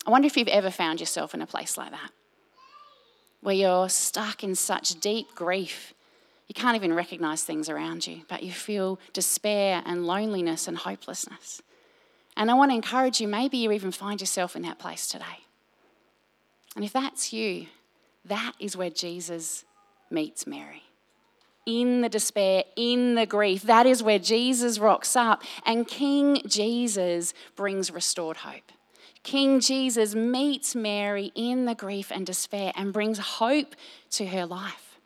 I 0.05 0.11
wonder 0.11 0.26
if 0.26 0.37
you've 0.37 0.49
ever 0.49 0.73
found 0.73 0.99
yourself 0.99 1.35
in 1.35 1.40
a 1.40 1.47
place 1.47 1.78
like 1.78 1.93
that 1.93 2.11
where 3.40 3.54
you're 3.54 3.88
stuck 3.88 4.42
in 4.42 4.54
such 4.54 5.00
deep 5.00 5.35
grief. 5.35 5.95
You 6.49 6.54
can't 6.54 6.76
even 6.76 6.95
recognize 6.95 7.45
things 7.45 7.68
around 7.68 8.07
you, 8.07 8.23
but 8.28 8.42
you 8.42 8.52
feel 8.52 8.99
despair 9.12 9.83
and 9.85 10.07
loneliness 10.07 10.66
and 10.66 10.76
hopelessness. 10.76 11.62
And 12.37 12.50
I 12.50 12.54
want 12.54 12.71
to 12.71 12.75
encourage 12.75 13.21
you, 13.21 13.28
maybe 13.28 13.59
you 13.59 13.73
even 13.73 13.92
find 13.92 14.21
yourself 14.21 14.57
in 14.57 14.62
that 14.62 14.78
place 14.78 15.09
today. 15.09 15.45
And 16.75 16.85
if 16.85 16.92
that's 16.92 17.33
you, 17.33 17.66
that 18.25 18.52
is 18.61 18.76
where 18.76 18.90
Jesus 18.90 19.64
meets 20.11 20.47
Mary. 20.47 20.85
In 21.66 22.00
the 22.00 22.09
despair, 22.09 22.64
in 22.76 23.14
the 23.14 23.26
grief, 23.26 23.62
that 23.62 23.85
is 23.87 24.02
where 24.02 24.18
Jesus 24.18 24.78
rocks 24.78 25.16
up, 25.16 25.42
and 25.66 25.87
King 25.87 26.40
Jesus 26.47 27.35
brings 27.57 27.90
restored 27.90 28.38
hope. 28.38 28.73
King 29.28 29.61
Jesus 29.61 30.14
meets 30.14 30.75
Mary 30.75 31.32
in 31.35 31.66
the 31.66 31.75
grief 31.75 32.11
and 32.11 32.25
despair 32.25 32.73
and 32.75 32.94
brings 32.94 33.18
hope 33.18 33.76
to 34.12 34.26
her 34.26 34.47
life. 34.47 34.99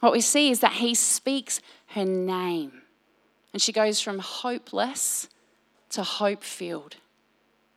What 0.00 0.12
we 0.12 0.22
see 0.22 0.50
is 0.50 0.60
that 0.60 0.72
he 0.72 0.94
speaks 0.94 1.60
her 1.88 2.06
name, 2.06 2.80
and 3.52 3.60
she 3.60 3.70
goes 3.70 4.00
from 4.00 4.20
hopeless 4.20 5.28
to 5.90 6.02
hope 6.02 6.42
filled. 6.42 6.96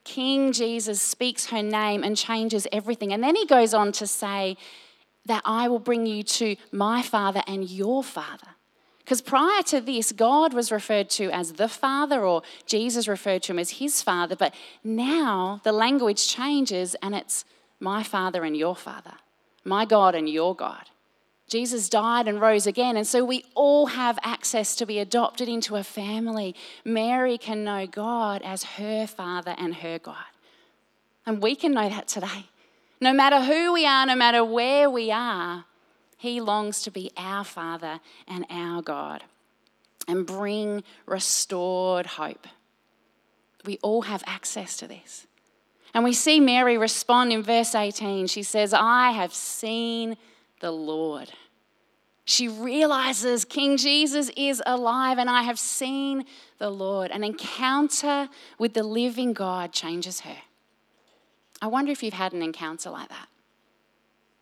King 0.05 0.53
Jesus 0.53 1.01
speaks 1.01 1.47
her 1.47 1.61
name 1.61 2.01
and 2.01 2.15
changes 2.15 2.65
everything. 2.71 3.11
And 3.11 3.21
then 3.21 3.35
he 3.35 3.45
goes 3.45 3.73
on 3.73 3.91
to 3.91 4.07
say 4.07 4.55
that 5.25 5.41
I 5.43 5.67
will 5.67 5.79
bring 5.79 6.05
you 6.05 6.23
to 6.23 6.55
my 6.71 7.01
Father 7.01 7.43
and 7.45 7.69
your 7.69 8.05
Father. 8.05 8.47
Because 9.07 9.21
prior 9.21 9.63
to 9.67 9.79
this, 9.79 10.11
God 10.11 10.53
was 10.53 10.69
referred 10.69 11.09
to 11.11 11.31
as 11.31 11.53
the 11.53 11.69
Father, 11.69 12.25
or 12.25 12.41
Jesus 12.65 13.07
referred 13.07 13.41
to 13.43 13.53
him 13.53 13.59
as 13.59 13.69
his 13.69 14.01
Father. 14.01 14.35
But 14.35 14.53
now 14.83 15.61
the 15.63 15.71
language 15.71 16.27
changes 16.27 16.93
and 17.01 17.15
it's 17.15 17.45
my 17.79 18.03
Father 18.03 18.43
and 18.43 18.57
your 18.57 18.75
Father, 18.75 19.13
my 19.63 19.85
God 19.85 20.13
and 20.13 20.27
your 20.27 20.53
God. 20.53 20.89
Jesus 21.47 21.87
died 21.87 22.27
and 22.27 22.41
rose 22.41 22.67
again, 22.67 22.97
and 22.97 23.07
so 23.07 23.23
we 23.23 23.45
all 23.55 23.85
have 23.85 24.19
access 24.23 24.75
to 24.75 24.85
be 24.85 24.99
adopted 24.99 25.47
into 25.47 25.77
a 25.77 25.85
family. 25.85 26.53
Mary 26.83 27.37
can 27.37 27.63
know 27.63 27.87
God 27.87 28.41
as 28.41 28.63
her 28.75 29.07
Father 29.07 29.55
and 29.57 29.75
her 29.75 29.99
God. 29.99 30.17
And 31.25 31.41
we 31.41 31.55
can 31.55 31.71
know 31.71 31.87
that 31.87 32.09
today. 32.09 32.47
No 32.99 33.13
matter 33.13 33.39
who 33.39 33.71
we 33.71 33.85
are, 33.85 34.05
no 34.05 34.17
matter 34.17 34.43
where 34.43 34.89
we 34.89 35.11
are, 35.11 35.63
he 36.17 36.41
longs 36.41 36.81
to 36.81 36.91
be 36.91 37.11
our 37.15 37.43
Father 37.43 37.99
and 38.27 38.45
our 38.49 38.81
God 38.81 39.23
and 40.07 40.25
bring 40.25 40.83
restored 41.05 42.05
hope. 42.07 42.47
We 43.65 43.77
all 43.83 44.03
have 44.03 44.23
access 44.25 44.77
to 44.77 44.87
this. 44.87 45.27
And 45.93 46.03
we 46.03 46.13
see 46.13 46.39
Mary 46.39 46.77
respond 46.77 47.31
in 47.31 47.43
verse 47.43 47.75
18. 47.75 48.27
She 48.27 48.43
says, 48.43 48.73
I 48.73 49.11
have 49.11 49.33
seen 49.33 50.17
the 50.59 50.71
Lord. 50.71 51.31
She 52.25 52.47
realizes 52.47 53.45
King 53.45 53.77
Jesus 53.77 54.29
is 54.35 54.61
alive 54.65 55.17
and 55.17 55.29
I 55.29 55.43
have 55.43 55.59
seen 55.59 56.25
the 56.57 56.69
Lord. 56.69 57.11
An 57.11 57.23
encounter 57.23 58.27
with 58.57 58.73
the 58.73 58.83
living 58.83 59.33
God 59.33 59.71
changes 59.71 60.21
her. 60.21 60.37
I 61.61 61.67
wonder 61.67 61.91
if 61.91 62.03
you've 62.03 62.13
had 62.13 62.33
an 62.33 62.41
encounter 62.41 62.89
like 62.89 63.09
that 63.09 63.27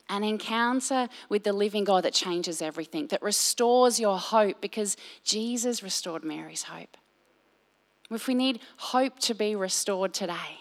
an 0.09 0.23
encounter 0.23 1.07
with 1.29 1.43
the 1.43 1.53
living 1.53 1.83
God 1.83 2.03
that 2.03 2.13
changes 2.13 2.61
everything, 2.61 3.07
that 3.07 3.21
restores 3.21 3.99
your 3.99 4.17
hope 4.17 4.61
because 4.61 4.97
Jesus 5.23 5.81
restored 5.81 6.23
Mary's 6.23 6.63
hope. 6.63 6.97
If 8.11 8.27
we 8.27 8.35
need 8.35 8.59
hope 8.77 9.19
to 9.19 9.33
be 9.33 9.55
restored 9.55 10.13
today, 10.13 10.59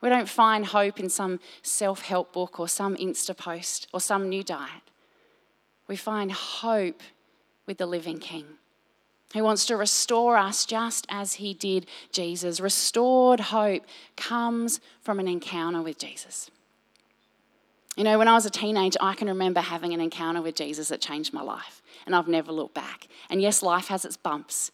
we 0.00 0.08
don't 0.08 0.28
find 0.28 0.64
hope 0.64 1.00
in 1.00 1.08
some 1.10 1.40
self 1.62 2.02
help 2.02 2.32
book 2.32 2.58
or 2.58 2.68
some 2.68 2.96
Insta 2.96 3.36
post 3.36 3.88
or 3.92 4.00
some 4.00 4.28
new 4.28 4.42
diet. 4.42 4.82
We 5.86 5.96
find 5.96 6.32
hope 6.32 7.02
with 7.66 7.78
the 7.78 7.86
living 7.86 8.18
King 8.18 8.46
who 9.34 9.42
wants 9.42 9.66
to 9.66 9.76
restore 9.76 10.36
us 10.36 10.64
just 10.64 11.06
as 11.10 11.34
he 11.34 11.52
did 11.52 11.86
Jesus. 12.12 12.60
Restored 12.60 13.40
hope 13.40 13.84
comes 14.16 14.80
from 15.02 15.20
an 15.20 15.28
encounter 15.28 15.82
with 15.82 15.98
Jesus. 15.98 16.50
You 17.98 18.04
know, 18.04 18.16
when 18.16 18.28
I 18.28 18.34
was 18.34 18.46
a 18.46 18.50
teenager, 18.50 18.96
I 19.02 19.14
can 19.14 19.26
remember 19.26 19.58
having 19.60 19.92
an 19.92 20.00
encounter 20.00 20.40
with 20.40 20.54
Jesus 20.54 20.86
that 20.86 21.00
changed 21.00 21.32
my 21.32 21.42
life, 21.42 21.82
and 22.06 22.14
I've 22.14 22.28
never 22.28 22.52
looked 22.52 22.74
back. 22.74 23.08
And 23.28 23.42
yes, 23.42 23.60
life 23.60 23.88
has 23.88 24.04
its 24.04 24.16
bumps, 24.16 24.70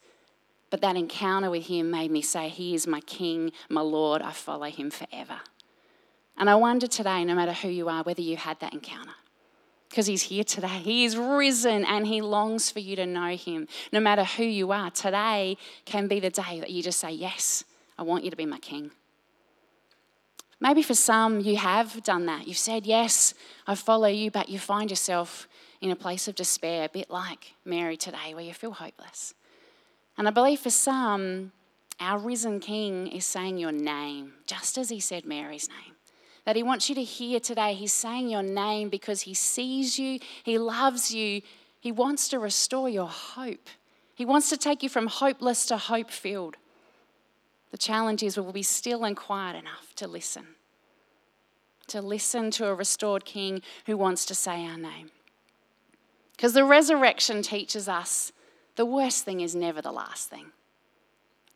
but 0.68 0.82
that 0.82 0.94
encounter 0.94 1.48
with 1.48 1.68
Him 1.68 1.90
made 1.90 2.10
me 2.10 2.20
say, 2.20 2.50
He 2.50 2.74
is 2.74 2.86
my 2.86 3.00
King, 3.00 3.50
my 3.70 3.80
Lord, 3.80 4.20
I 4.20 4.32
follow 4.32 4.66
Him 4.66 4.90
forever. 4.90 5.40
And 6.36 6.50
I 6.50 6.56
wonder 6.56 6.86
today, 6.86 7.24
no 7.24 7.34
matter 7.34 7.54
who 7.54 7.68
you 7.68 7.88
are, 7.88 8.02
whether 8.02 8.20
you 8.20 8.36
had 8.36 8.60
that 8.60 8.74
encounter. 8.74 9.14
Because 9.88 10.06
he's 10.06 10.24
here 10.24 10.44
today. 10.44 10.66
He 10.66 11.06
is 11.06 11.16
risen 11.16 11.86
and 11.86 12.06
he 12.06 12.20
longs 12.20 12.70
for 12.70 12.80
you 12.80 12.94
to 12.96 13.06
know 13.06 13.36
him. 13.36 13.68
No 13.90 14.00
matter 14.00 14.24
who 14.24 14.42
you 14.42 14.70
are, 14.72 14.90
today 14.90 15.56
can 15.86 16.08
be 16.08 16.20
the 16.20 16.30
day 16.30 16.60
that 16.60 16.68
you 16.68 16.82
just 16.82 17.00
say, 17.00 17.12
Yes, 17.12 17.64
I 17.96 18.02
want 18.02 18.24
you 18.24 18.30
to 18.30 18.36
be 18.36 18.44
my 18.44 18.58
king. 18.58 18.90
Maybe 20.64 20.83
for 20.83 20.94
some, 20.94 21.40
you 21.40 21.56
have 21.59 22.02
done 22.04 22.25
that. 22.25 22.49
You've 22.49 22.56
said, 22.56 22.87
Yes, 22.87 23.35
I 23.66 23.75
follow 23.75 24.09
you, 24.09 24.30
but 24.30 24.49
you 24.49 24.59
find 24.59 24.88
yourself 24.88 25.47
in 25.83 25.90
a 25.90 25.97
place 25.97 26.26
of 26.26 26.37
despair, 26.37 26.85
a 26.85 26.88
bit 26.88 27.11
like 27.11 27.52
Mary 27.66 27.99
today, 27.99 28.33
where 28.33 28.42
you 28.42 28.54
feel 28.54 28.71
hopeless. 28.71 29.35
And 30.16 30.26
I 30.26 30.30
believe 30.30 30.61
for 30.61 30.71
some, 30.71 31.52
our 32.00 32.18
risen 32.18 32.61
King 32.61 33.09
is 33.09 33.26
saying 33.26 33.59
your 33.59 33.73
name, 33.73 34.33
just 34.47 34.78
as 34.78 34.88
he 34.88 35.00
said 35.00 35.26
Mary's 35.26 35.68
name. 35.68 35.97
That 36.47 36.56
he 36.56 36.62
wants 36.62 36.88
you 36.88 36.94
to 36.94 37.04
hear 37.04 37.40
today. 37.40 37.75
He's 37.75 37.92
saying 37.92 38.30
your 38.30 38.42
name 38.42 38.88
because 38.88 39.21
he 39.21 39.35
sees 39.35 39.99
you, 39.99 40.18
he 40.44 40.56
loves 40.56 41.14
you, 41.14 41.42
he 41.78 41.92
wants 41.92 42.28
to 42.28 42.38
restore 42.38 42.88
your 42.88 43.09
hope. 43.09 43.68
He 44.14 44.25
wants 44.25 44.49
to 44.49 44.56
take 44.56 44.83
you 44.83 44.88
from 44.88 45.09
hopeless 45.09 45.66
to 45.66 45.76
hope 45.76 46.11
filled. 46.11 46.56
The 47.74 47.78
challenge 47.78 48.22
is 48.22 48.38
we'll 48.38 48.52
be 48.52 48.62
still 48.62 49.02
and 49.02 49.16
quiet 49.16 49.56
enough 49.56 49.96
to 49.96 50.06
listen, 50.06 50.46
to 51.88 52.00
listen 52.00 52.52
to 52.52 52.68
a 52.68 52.74
restored 52.74 53.24
King 53.24 53.62
who 53.86 53.96
wants 53.96 54.24
to 54.26 54.34
say 54.36 54.64
our 54.64 54.78
name. 54.78 55.10
Because 56.36 56.52
the 56.52 56.64
resurrection 56.64 57.42
teaches 57.42 57.88
us 57.88 58.30
the 58.76 58.86
worst 58.86 59.24
thing 59.24 59.40
is 59.40 59.56
never 59.56 59.82
the 59.82 59.90
last 59.90 60.30
thing. 60.30 60.52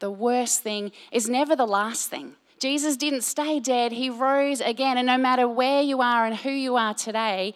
The 0.00 0.10
worst 0.10 0.60
thing 0.60 0.90
is 1.12 1.28
never 1.28 1.54
the 1.54 1.66
last 1.66 2.10
thing. 2.10 2.34
Jesus 2.58 2.96
didn't 2.96 3.22
stay 3.22 3.60
dead, 3.60 3.92
he 3.92 4.10
rose 4.10 4.60
again. 4.60 4.98
And 4.98 5.06
no 5.06 5.18
matter 5.18 5.46
where 5.46 5.82
you 5.82 6.00
are 6.00 6.26
and 6.26 6.34
who 6.34 6.50
you 6.50 6.75
are 6.75 6.94
today, 6.94 7.54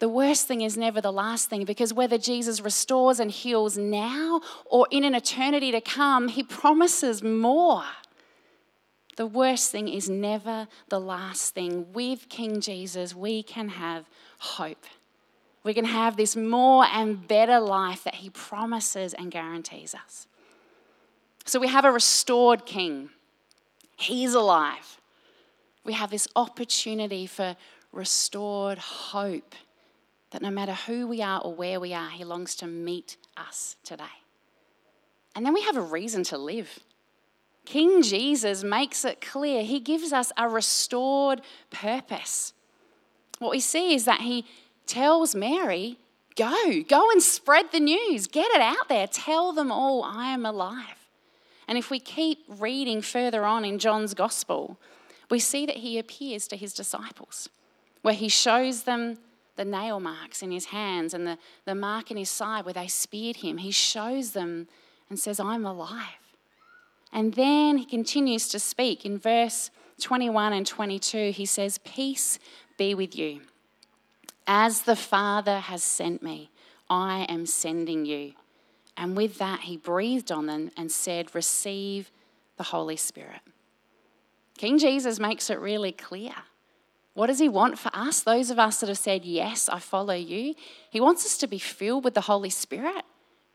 the 0.00 0.08
worst 0.08 0.48
thing 0.48 0.62
is 0.62 0.78
never 0.78 1.02
the 1.02 1.12
last 1.12 1.50
thing 1.50 1.66
because 1.66 1.92
whether 1.92 2.16
Jesus 2.16 2.62
restores 2.62 3.20
and 3.20 3.30
heals 3.30 3.76
now 3.76 4.40
or 4.64 4.88
in 4.90 5.04
an 5.04 5.14
eternity 5.14 5.70
to 5.72 5.80
come, 5.82 6.28
he 6.28 6.42
promises 6.42 7.22
more. 7.22 7.84
The 9.16 9.26
worst 9.26 9.70
thing 9.70 9.88
is 9.88 10.08
never 10.08 10.68
the 10.88 10.98
last 10.98 11.54
thing. 11.54 11.92
With 11.92 12.30
King 12.30 12.62
Jesus, 12.62 13.14
we 13.14 13.42
can 13.42 13.68
have 13.68 14.06
hope. 14.38 14.86
We 15.64 15.74
can 15.74 15.84
have 15.84 16.16
this 16.16 16.34
more 16.34 16.86
and 16.86 17.28
better 17.28 17.60
life 17.60 18.02
that 18.04 18.14
he 18.16 18.30
promises 18.30 19.12
and 19.12 19.30
guarantees 19.30 19.94
us. 19.94 20.26
So 21.44 21.60
we 21.60 21.68
have 21.68 21.84
a 21.84 21.92
restored 21.92 22.64
king, 22.64 23.10
he's 23.96 24.32
alive. 24.32 24.98
We 25.84 25.92
have 25.92 26.10
this 26.10 26.28
opportunity 26.36 27.26
for 27.26 27.56
restored 27.92 28.78
hope 28.78 29.54
that 30.30 30.42
no 30.42 30.50
matter 30.50 30.72
who 30.72 31.06
we 31.06 31.22
are 31.22 31.40
or 31.40 31.54
where 31.54 31.80
we 31.80 31.92
are, 31.92 32.10
He 32.10 32.24
longs 32.24 32.54
to 32.56 32.66
meet 32.66 33.16
us 33.36 33.76
today. 33.84 34.04
And 35.34 35.44
then 35.44 35.54
we 35.54 35.62
have 35.62 35.76
a 35.76 35.82
reason 35.82 36.24
to 36.24 36.38
live. 36.38 36.80
King 37.64 38.02
Jesus 38.02 38.64
makes 38.64 39.04
it 39.04 39.20
clear. 39.20 39.62
He 39.62 39.80
gives 39.80 40.12
us 40.12 40.32
a 40.36 40.48
restored 40.48 41.40
purpose. 41.70 42.52
What 43.38 43.50
we 43.50 43.60
see 43.60 43.94
is 43.94 44.04
that 44.06 44.22
He 44.22 44.44
tells 44.86 45.34
Mary, 45.34 45.98
Go, 46.36 46.82
go 46.88 47.10
and 47.10 47.22
spread 47.22 47.72
the 47.72 47.80
news, 47.80 48.26
get 48.26 48.50
it 48.52 48.60
out 48.60 48.88
there, 48.88 49.06
tell 49.06 49.52
them 49.52 49.70
all 49.70 50.02
I 50.02 50.32
am 50.32 50.46
alive. 50.46 51.08
And 51.68 51.76
if 51.76 51.90
we 51.90 52.00
keep 52.00 52.44
reading 52.48 53.02
further 53.02 53.44
on 53.44 53.64
in 53.64 53.78
John's 53.78 54.14
gospel, 54.14 54.78
we 55.30 55.38
see 55.38 55.66
that 55.66 55.76
he 55.76 55.98
appears 55.98 56.48
to 56.48 56.56
his 56.56 56.72
disciples, 56.72 57.48
where 58.02 58.14
he 58.14 58.28
shows 58.28 58.84
them 58.84 59.18
the 59.60 59.64
nail 59.66 60.00
marks 60.00 60.42
in 60.42 60.50
his 60.50 60.66
hands 60.66 61.12
and 61.12 61.26
the, 61.26 61.36
the 61.66 61.74
mark 61.74 62.10
in 62.10 62.16
his 62.16 62.30
side 62.30 62.64
where 62.64 62.72
they 62.72 62.88
speared 62.88 63.36
him. 63.36 63.58
He 63.58 63.70
shows 63.70 64.32
them 64.32 64.68
and 65.10 65.18
says, 65.18 65.38
I'm 65.38 65.66
alive. 65.66 66.32
And 67.12 67.34
then 67.34 67.76
he 67.76 67.84
continues 67.84 68.48
to 68.48 68.58
speak. 68.58 69.04
In 69.04 69.18
verse 69.18 69.70
21 70.00 70.54
and 70.54 70.66
22, 70.66 71.32
he 71.32 71.44
says, 71.44 71.76
Peace 71.76 72.38
be 72.78 72.94
with 72.94 73.14
you. 73.14 73.42
As 74.46 74.82
the 74.82 74.96
Father 74.96 75.58
has 75.58 75.82
sent 75.82 76.22
me, 76.22 76.50
I 76.88 77.26
am 77.28 77.44
sending 77.44 78.06
you. 78.06 78.32
And 78.96 79.14
with 79.14 79.36
that, 79.36 79.60
he 79.60 79.76
breathed 79.76 80.32
on 80.32 80.46
them 80.46 80.70
and 80.74 80.90
said, 80.90 81.34
Receive 81.34 82.10
the 82.56 82.64
Holy 82.64 82.96
Spirit. 82.96 83.42
King 84.56 84.78
Jesus 84.78 85.20
makes 85.20 85.50
it 85.50 85.60
really 85.60 85.92
clear 85.92 86.32
what 87.14 87.26
does 87.26 87.38
He 87.38 87.48
want 87.48 87.78
for 87.78 87.90
us? 87.92 88.20
Those 88.20 88.50
of 88.50 88.58
us 88.58 88.80
that 88.80 88.88
have 88.88 88.98
said, 88.98 89.24
Yes, 89.24 89.68
I 89.68 89.78
follow 89.78 90.14
you. 90.14 90.54
He 90.90 91.00
wants 91.00 91.24
us 91.26 91.36
to 91.38 91.46
be 91.46 91.58
filled 91.58 92.04
with 92.04 92.14
the 92.14 92.22
Holy 92.22 92.50
Spirit. 92.50 93.04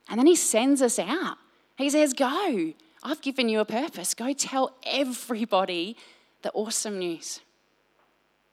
And 0.10 0.20
then 0.20 0.28
He 0.28 0.36
sends 0.36 0.82
us 0.82 1.00
out. 1.00 1.38
He 1.78 1.90
says, 1.90 2.14
Go. 2.14 2.74
I've 3.04 3.22
given 3.22 3.50
you 3.50 3.60
a 3.60 3.66
purpose. 3.66 4.14
Go 4.14 4.34
tell 4.34 4.76
everybody 4.84 5.96
the 6.42 6.52
awesome 6.54 6.98
news. 6.98 7.42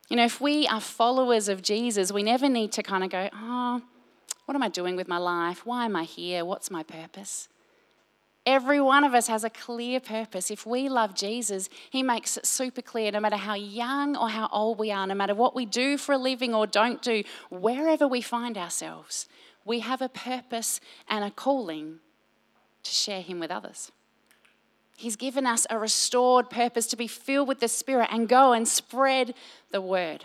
You 0.08 0.16
know, 0.16 0.24
if 0.24 0.42
we 0.42 0.66
are 0.66 0.80
followers 0.80 1.48
of 1.48 1.62
Jesus, 1.62 2.12
we 2.12 2.22
never 2.22 2.48
need 2.48 2.70
to 2.72 2.82
kind 2.82 3.02
of 3.02 3.10
go, 3.10 3.28
Oh, 3.32 3.82
what 4.44 4.54
am 4.54 4.62
I 4.62 4.68
doing 4.68 4.96
with 4.96 5.08
my 5.08 5.18
life? 5.18 5.64
Why 5.64 5.86
am 5.86 5.96
I 5.96 6.04
here? 6.04 6.44
What's 6.44 6.70
my 6.70 6.82
purpose? 6.82 7.48
Every 8.44 8.80
one 8.80 9.04
of 9.04 9.14
us 9.14 9.28
has 9.28 9.44
a 9.44 9.50
clear 9.50 10.00
purpose. 10.00 10.50
If 10.50 10.66
we 10.66 10.88
love 10.88 11.14
Jesus, 11.14 11.68
He 11.90 12.02
makes 12.02 12.36
it 12.36 12.44
super 12.44 12.82
clear 12.82 13.12
no 13.12 13.20
matter 13.20 13.36
how 13.36 13.54
young 13.54 14.16
or 14.16 14.30
how 14.30 14.48
old 14.52 14.78
we 14.78 14.90
are, 14.90 15.06
no 15.06 15.14
matter 15.14 15.34
what 15.34 15.54
we 15.54 15.64
do 15.64 15.96
for 15.96 16.12
a 16.12 16.18
living 16.18 16.52
or 16.52 16.66
don't 16.66 17.00
do, 17.00 17.22
wherever 17.50 18.08
we 18.08 18.20
find 18.20 18.58
ourselves, 18.58 19.26
we 19.64 19.80
have 19.80 20.02
a 20.02 20.08
purpose 20.08 20.80
and 21.08 21.24
a 21.24 21.30
calling 21.30 22.00
to 22.82 22.90
share 22.90 23.22
Him 23.22 23.38
with 23.38 23.52
others. 23.52 23.92
He's 24.96 25.16
given 25.16 25.46
us 25.46 25.64
a 25.70 25.78
restored 25.78 26.50
purpose 26.50 26.86
to 26.88 26.96
be 26.96 27.06
filled 27.06 27.46
with 27.46 27.60
the 27.60 27.68
Spirit 27.68 28.08
and 28.10 28.28
go 28.28 28.52
and 28.52 28.66
spread 28.66 29.34
the 29.70 29.80
word. 29.80 30.24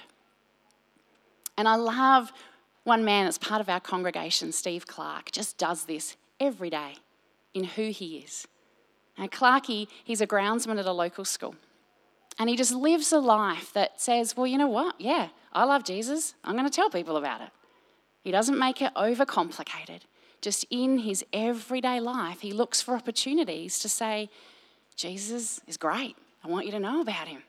And 1.56 1.68
I 1.68 1.76
love 1.76 2.32
one 2.84 3.06
man 3.06 3.26
that's 3.26 3.38
part 3.38 3.62
of 3.62 3.70
our 3.70 3.80
congregation, 3.80 4.52
Steve 4.52 4.88
Clark, 4.88 5.32
just 5.32 5.58
does 5.60 5.86
this 5.86 6.16
every 6.40 6.72
day 6.72 6.96
in 7.54 7.64
who 7.64 7.90
he 7.90 8.18
is. 8.18 8.48
And 9.18 9.32
Clarkey, 9.32 9.88
he's 10.04 10.22
a 10.22 10.28
groundsman 10.28 10.80
at 10.80 10.86
a 10.86 10.92
local 10.92 11.26
school. 11.26 11.56
And 12.40 12.50
he 12.50 12.56
just 12.56 12.74
lives 12.74 13.12
a 13.12 13.20
life 13.20 13.74
that 13.74 14.00
says, 14.00 14.38
well, 14.38 14.46
you 14.46 14.58
know 14.58 14.68
what? 14.68 15.00
Yeah, 15.00 15.30
I 15.54 15.64
love 15.64 15.84
Jesus. 15.84 16.36
I'm 16.44 16.56
going 16.56 16.70
to 16.70 16.76
tell 16.76 16.90
people 16.90 17.18
about 17.18 17.42
it. 17.42 17.50
He 18.22 18.32
doesn't 18.32 18.60
make 18.60 18.82
it 18.82 18.94
overcomplicated. 18.96 20.02
Just 20.42 20.66
in 20.70 21.00
his 21.00 21.26
everyday 21.34 22.00
life, 22.00 22.42
he 22.42 22.52
looks 22.52 22.82
for 22.82 22.94
opportunities 22.94 23.80
to 23.80 23.90
say, 23.90 24.30
Jesus 24.96 25.60
is 25.66 25.78
great. 25.78 26.16
I 26.44 26.48
want 26.48 26.66
you 26.66 26.72
to 26.74 26.80
know 26.80 27.02
about 27.02 27.28
him. 27.28 27.42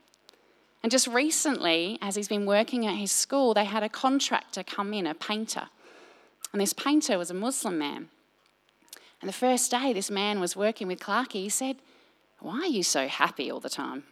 And 0.82 0.90
just 0.90 1.06
recently, 1.06 1.98
as 2.00 2.14
he's 2.14 2.28
been 2.28 2.46
working 2.46 2.87
at 2.87 2.94
his 2.94 3.12
school, 3.12 3.52
they 3.52 3.64
had 3.64 3.82
a 3.82 3.88
contractor 3.88 4.62
come 4.62 4.94
in, 4.94 5.06
a 5.06 5.14
painter. 5.14 5.68
And 6.52 6.62
this 6.62 6.72
painter 6.72 7.18
was 7.18 7.30
a 7.30 7.34
Muslim 7.34 7.78
man. 7.78 8.08
And 9.20 9.28
the 9.28 9.35
first 9.35 9.70
day 9.70 9.92
this 9.92 10.11
man 10.11 10.40
was 10.40 10.57
working 10.57 10.87
with 10.87 11.00
Clarkey, 11.00 11.42
he 11.42 11.48
said, 11.48 11.76
Why 12.40 12.61
are 12.61 12.66
you 12.66 12.83
so 12.83 13.09
happy 13.09 13.50
all 13.50 13.61
the 13.61 13.68
time? 13.68 14.04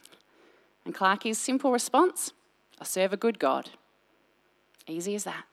And 0.85 0.95
Clarkey's 0.95 1.37
simple 1.37 1.71
response 1.71 2.31
I 2.79 2.83
serve 2.83 3.13
a 3.13 3.17
good 3.17 3.39
God. 3.39 3.71
Easy 4.87 5.15
as 5.15 5.23
that. 5.23 5.45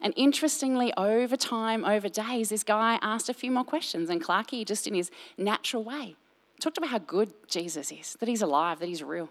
And 0.00 0.12
interestingly, 0.16 0.92
over 0.96 1.36
time, 1.36 1.84
over 1.84 2.08
days, 2.08 2.50
this 2.50 2.62
guy 2.62 2.98
asked 3.02 3.28
a 3.28 3.34
few 3.34 3.50
more 3.50 3.64
questions, 3.64 4.10
and 4.10 4.22
Clarkey, 4.22 4.64
just 4.64 4.86
in 4.86 4.94
his 4.94 5.10
natural 5.38 5.82
way, 5.82 6.16
talked 6.60 6.78
about 6.78 6.90
how 6.90 6.98
good 6.98 7.32
Jesus 7.48 7.90
is, 7.90 8.16
that 8.20 8.28
he's 8.28 8.42
alive, 8.42 8.78
that 8.80 8.88
he's 8.88 9.02
real. 9.02 9.30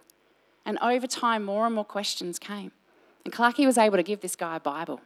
And 0.65 0.79
over 0.79 1.05
time, 1.05 1.43
more 1.43 1.65
and 1.65 1.75
more 1.75 1.86
questions 1.86 2.39
came. 2.39 2.71
And 3.23 3.34
Clarkey 3.34 3.65
was 3.65 3.77
able 3.77 3.97
to 3.97 4.03
give 4.03 4.21
this 4.21 4.36
guy 4.36 4.55
a 4.55 4.60
Bible. 4.60 5.01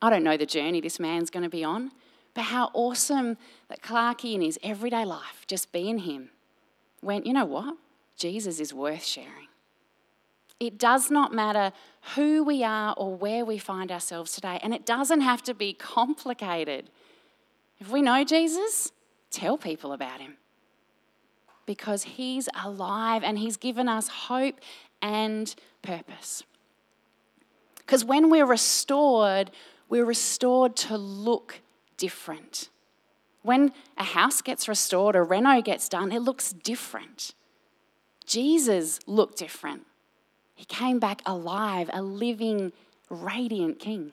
I 0.00 0.10
don't 0.10 0.22
know 0.22 0.36
the 0.36 0.46
journey 0.46 0.80
this 0.80 0.98
man's 0.98 1.30
going 1.30 1.42
to 1.42 1.48
be 1.48 1.64
on, 1.64 1.92
but 2.36 2.44
how 2.44 2.70
awesome 2.74 3.38
that 3.68 3.80
Clarkey 3.80 4.34
in 4.34 4.42
his 4.42 4.58
everyday 4.62 5.06
life, 5.06 5.46
just 5.46 5.72
being 5.72 6.00
him, 6.00 6.28
went, 7.00 7.24
you 7.24 7.32
know 7.32 7.46
what? 7.46 7.78
Jesus 8.18 8.60
is 8.60 8.74
worth 8.74 9.02
sharing. 9.02 9.48
It 10.60 10.76
does 10.76 11.10
not 11.10 11.32
matter 11.32 11.72
who 12.14 12.44
we 12.44 12.62
are 12.62 12.92
or 12.98 13.16
where 13.16 13.42
we 13.46 13.56
find 13.56 13.90
ourselves 13.90 14.32
today, 14.32 14.60
and 14.62 14.74
it 14.74 14.84
doesn't 14.84 15.22
have 15.22 15.42
to 15.44 15.54
be 15.54 15.72
complicated. 15.72 16.90
If 17.78 17.90
we 17.90 18.02
know 18.02 18.22
Jesus, 18.22 18.92
tell 19.30 19.56
people 19.56 19.94
about 19.94 20.20
him 20.20 20.36
because 21.64 22.02
he's 22.02 22.50
alive 22.62 23.22
and 23.24 23.38
he's 23.38 23.56
given 23.56 23.88
us 23.88 24.08
hope 24.08 24.60
and 25.00 25.54
purpose. 25.80 26.42
Because 27.78 28.04
when 28.04 28.28
we're 28.28 28.46
restored, 28.46 29.50
we're 29.88 30.04
restored 30.04 30.76
to 30.76 30.98
look 30.98 31.62
different. 31.96 32.68
When 33.42 33.72
a 33.96 34.04
house 34.04 34.42
gets 34.42 34.68
restored, 34.68 35.14
a 35.14 35.22
reno 35.22 35.62
gets 35.62 35.88
done, 35.88 36.10
it 36.12 36.20
looks 36.20 36.52
different. 36.52 37.32
Jesus 38.24 38.98
looked 39.06 39.38
different. 39.38 39.86
He 40.54 40.64
came 40.64 40.98
back 40.98 41.22
alive, 41.24 41.88
a 41.92 42.02
living, 42.02 42.72
radiant 43.08 43.78
king. 43.78 44.12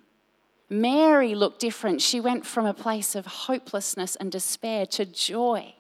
Mary 0.69 1.35
looked 1.35 1.59
different. 1.59 2.01
She 2.01 2.19
went 2.19 2.45
from 2.45 2.65
a 2.65 2.73
place 2.73 3.15
of 3.15 3.25
hopelessness 3.25 4.15
and 4.15 4.31
despair 4.31 4.85
to 4.87 5.05
joy. 5.05 5.75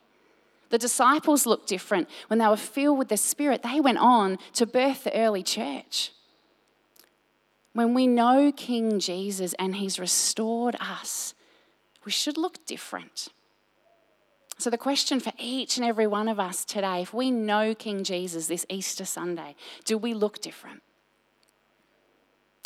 The 0.69 0.77
disciples 0.77 1.45
looked 1.45 1.67
different. 1.67 2.09
When 2.27 2.39
they 2.39 2.47
were 2.47 2.57
filled 2.57 2.97
with 2.97 3.09
the 3.09 3.17
Spirit, 3.17 3.61
they 3.61 3.79
went 3.79 3.99
on 3.99 4.39
to 4.53 4.65
birth 4.65 5.03
the 5.03 5.15
early 5.15 5.43
church. 5.43 6.11
When 7.73 7.93
we 7.93 8.07
know 8.07 8.51
King 8.51 8.99
Jesus 8.99 9.53
and 9.59 9.75
He's 9.75 9.99
restored 9.99 10.75
us, 10.79 11.35
we 12.05 12.11
should 12.11 12.37
look 12.37 12.65
different. 12.65 13.29
So, 14.57 14.69
the 14.69 14.77
question 14.77 15.19
for 15.19 15.33
each 15.39 15.77
and 15.77 15.85
every 15.85 16.07
one 16.07 16.27
of 16.27 16.39
us 16.39 16.63
today 16.63 17.01
if 17.01 17.13
we 17.13 17.31
know 17.31 17.73
King 17.73 18.03
Jesus 18.03 18.47
this 18.47 18.65
Easter 18.69 19.05
Sunday, 19.05 19.55
do 19.85 19.97
we 19.97 20.13
look 20.13 20.41
different? 20.41 20.81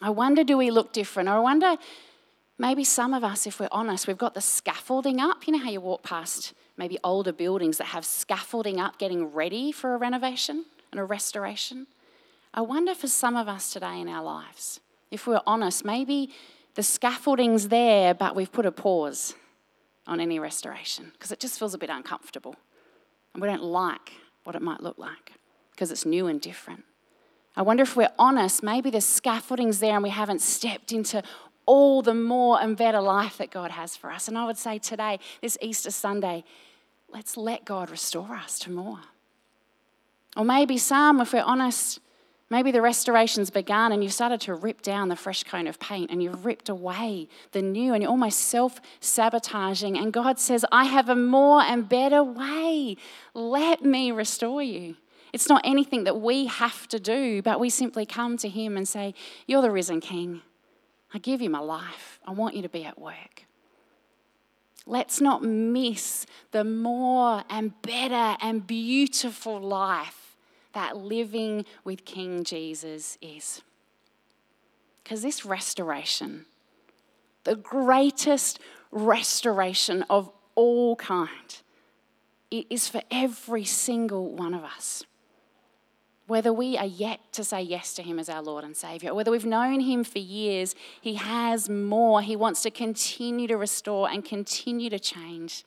I 0.02 0.12
wonder, 0.12 0.44
do 0.44 0.58
we 0.58 0.70
look 0.70 0.94
different? 0.94 1.28
Or 1.28 1.34
I 1.34 1.40
wonder, 1.40 1.78
maybe 2.60 2.84
some 2.84 3.14
of 3.14 3.24
us, 3.24 3.48
if 3.48 3.60
we're 3.60 3.70
honest, 3.72 4.08
we've 4.08 4.18
got 4.18 4.36
the 4.36 4.42
scaffolding 4.42 5.20
up. 5.20 5.48
You 5.48 5.54
know 5.54 5.60
how 5.60 5.72
you 5.72 5.82
walk 5.82 6.04
past 6.04 6.54
maybe 6.78 7.00
older 7.04 7.32
buildings 7.32 7.78
that 7.80 7.86
have 7.86 8.06
scaffolding 8.06 8.80
up 8.80 9.00
getting 9.00 9.34
ready 9.34 9.72
for 9.72 9.96
a 9.96 9.98
renovation 9.98 10.66
and 10.92 11.00
a 11.00 11.04
restoration? 11.04 11.88
I 12.54 12.62
wonder 12.62 12.94
for 12.94 13.08
some 13.08 13.36
of 13.36 13.48
us 13.48 13.74
today 13.74 14.00
in 14.00 14.08
our 14.08 14.24
lives, 14.24 14.80
if 15.10 15.26
we're 15.26 15.42
honest, 15.48 15.84
maybe 15.86 16.32
the 16.78 16.84
scaffolding's 16.84 17.70
there, 17.70 18.14
but 18.14 18.36
we've 18.36 18.52
put 18.52 18.68
a 18.68 18.72
pause 18.72 19.34
on 20.06 20.20
any 20.20 20.38
restoration 20.38 21.10
because 21.12 21.32
it 21.32 21.40
just 21.40 21.58
feels 21.58 21.74
a 21.74 21.78
bit 21.80 21.90
uncomfortable. 21.90 22.56
And 23.34 23.42
we 23.42 23.48
don't 23.48 23.64
like 23.64 24.12
what 24.44 24.56
it 24.56 24.62
might 24.62 24.84
look 24.84 25.00
like 25.00 25.32
because 25.72 25.92
it's 25.92 26.06
new 26.06 26.28
and 26.28 26.40
different. 26.40 26.84
I 27.56 27.64
wonder 27.64 27.82
if 27.82 27.96
we're 27.96 28.12
honest, 28.20 28.62
maybe 28.62 28.92
the 28.92 29.02
scaffolding's 29.02 29.80
there 29.80 29.96
and 29.96 30.04
we 30.04 30.12
haven't 30.12 30.40
stepped 30.40 30.92
into 30.92 31.24
all 31.66 32.04
the 32.04 32.14
more 32.14 32.62
and 32.62 32.78
better 32.78 33.02
life 33.02 33.40
that 33.40 33.50
God 33.50 33.72
has 33.72 33.96
for 33.96 34.12
us. 34.12 34.28
And 34.28 34.38
I 34.38 34.46
would 34.46 34.58
say 34.60 34.78
today, 34.78 35.20
this 35.42 35.58
Easter 35.64 35.90
Sunday, 35.90 36.44
let's 37.12 37.36
let 37.36 37.66
God 37.66 37.90
restore 37.90 38.36
us 38.36 38.60
to 38.60 38.70
more. 38.70 39.00
Or 40.36 40.46
maybe 40.46 40.78
some, 40.78 41.22
if 41.22 41.34
we're 41.34 41.42
honest, 41.42 42.02
Maybe 42.50 42.72
the 42.72 42.82
restoration's 42.82 43.50
begun 43.50 43.92
and 43.92 44.02
you've 44.02 44.14
started 44.14 44.40
to 44.42 44.54
rip 44.54 44.82
down 44.82 45.10
the 45.10 45.18
fresh 45.18 45.44
coat 45.44 45.68
of 45.68 45.80
paint 45.80 46.10
and 46.10 46.24
you've 46.24 46.46
ripped 46.46 46.70
away 46.70 47.28
the 47.52 47.62
new 47.62 47.94
and 47.94 48.02
you're 48.02 48.10
almost 48.10 48.40
self 48.40 48.80
sabotaging. 49.02 49.98
And 49.98 50.14
God 50.14 50.40
says, 50.40 50.66
I 50.72 50.86
have 50.86 51.10
a 51.10 51.16
more 51.16 51.62
and 51.62 51.90
better 51.90 52.24
way. 52.24 52.96
Let 53.34 53.84
me 53.84 54.12
restore 54.12 54.64
you. 54.64 54.96
It's 55.34 55.50
not 55.50 55.62
anything 55.66 56.06
that 56.06 56.22
we 56.22 56.46
have 56.46 56.88
to 56.88 57.00
do, 57.00 57.42
but 57.42 57.60
we 57.60 57.70
simply 57.70 58.06
come 58.06 58.38
to 58.38 58.48
Him 58.48 58.78
and 58.78 58.88
say, 58.88 59.14
You're 59.46 59.62
the 59.62 59.72
risen 59.72 60.00
King. 60.00 60.42
I 61.14 61.18
give 61.20 61.42
you 61.42 61.50
my 61.50 61.60
life. 61.60 62.20
I 62.26 62.32
want 62.32 62.56
you 62.56 62.62
to 62.62 62.70
be 62.70 62.86
at 62.86 63.00
work. 63.00 63.44
Let's 64.86 65.20
not 65.20 65.44
miss 65.44 66.26
the 66.52 66.64
more 66.64 67.44
and 67.50 67.74
better 67.82 68.38
and 68.42 68.66
beautiful 68.66 69.60
life 69.60 70.27
that 70.78 70.96
living 70.96 71.66
with 71.84 72.06
King 72.06 72.44
Jesus 72.44 73.18
is. 73.20 73.64
Because 75.04 75.24
this 75.24 75.44
restoration, 75.44 76.46
the 77.46 77.56
greatest 77.56 78.60
restoration 78.92 80.06
of 80.08 80.30
all 80.54 80.96
kind, 80.96 81.62
it 82.52 82.68
is 82.70 82.88
for 82.88 83.02
every 83.10 83.66
single 83.66 84.32
one 84.32 84.54
of 84.54 84.64
us. 84.64 85.04
Whether 86.28 86.54
we 86.54 86.78
are 86.78 86.86
yet 86.86 87.22
to 87.32 87.44
say 87.44 87.64
yes 87.64 87.96
to 87.96 88.04
Him 88.04 88.20
as 88.20 88.30
our 88.30 88.44
Lord 88.44 88.64
and 88.64 88.78
Savior, 88.78 89.16
whether 89.16 89.32
we've 89.32 89.46
known 89.46 89.80
Him 89.80 90.04
for 90.04 90.20
years, 90.20 90.76
He 91.02 91.16
has 91.16 91.68
more. 91.68 92.22
He 92.22 92.36
wants 92.36 92.62
to 92.62 92.70
continue 92.70 93.48
to 93.48 93.58
restore 93.58 94.12
and 94.12 94.24
continue 94.24 94.92
to 94.92 95.00
change. 95.00 95.66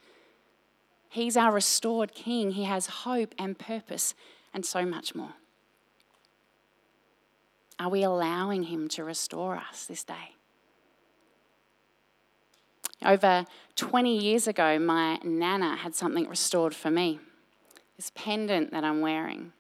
He's 1.08 1.36
our 1.36 1.50
restored 1.50 2.14
King. 2.14 2.52
He 2.52 2.62
has 2.64 2.86
hope 2.86 3.34
and 3.36 3.58
purpose 3.58 4.14
and 4.52 4.64
so 4.64 4.84
much 4.84 5.14
more. 5.14 5.34
Are 7.78 7.88
we 7.88 8.02
allowing 8.02 8.64
Him 8.64 8.88
to 8.88 9.04
restore 9.04 9.56
us 9.56 9.86
this 9.86 10.04
day? 10.04 10.34
Over 13.02 13.46
20 13.76 14.18
years 14.18 14.46
ago, 14.46 14.78
my 14.78 15.18
nana 15.24 15.76
had 15.76 15.94
something 15.94 16.28
restored 16.28 16.74
for 16.74 16.90
me 16.90 17.18
this 18.00 18.12
pendant 18.14 18.70
that 18.70 18.82
I'm 18.82 19.02
wearing. 19.02 19.52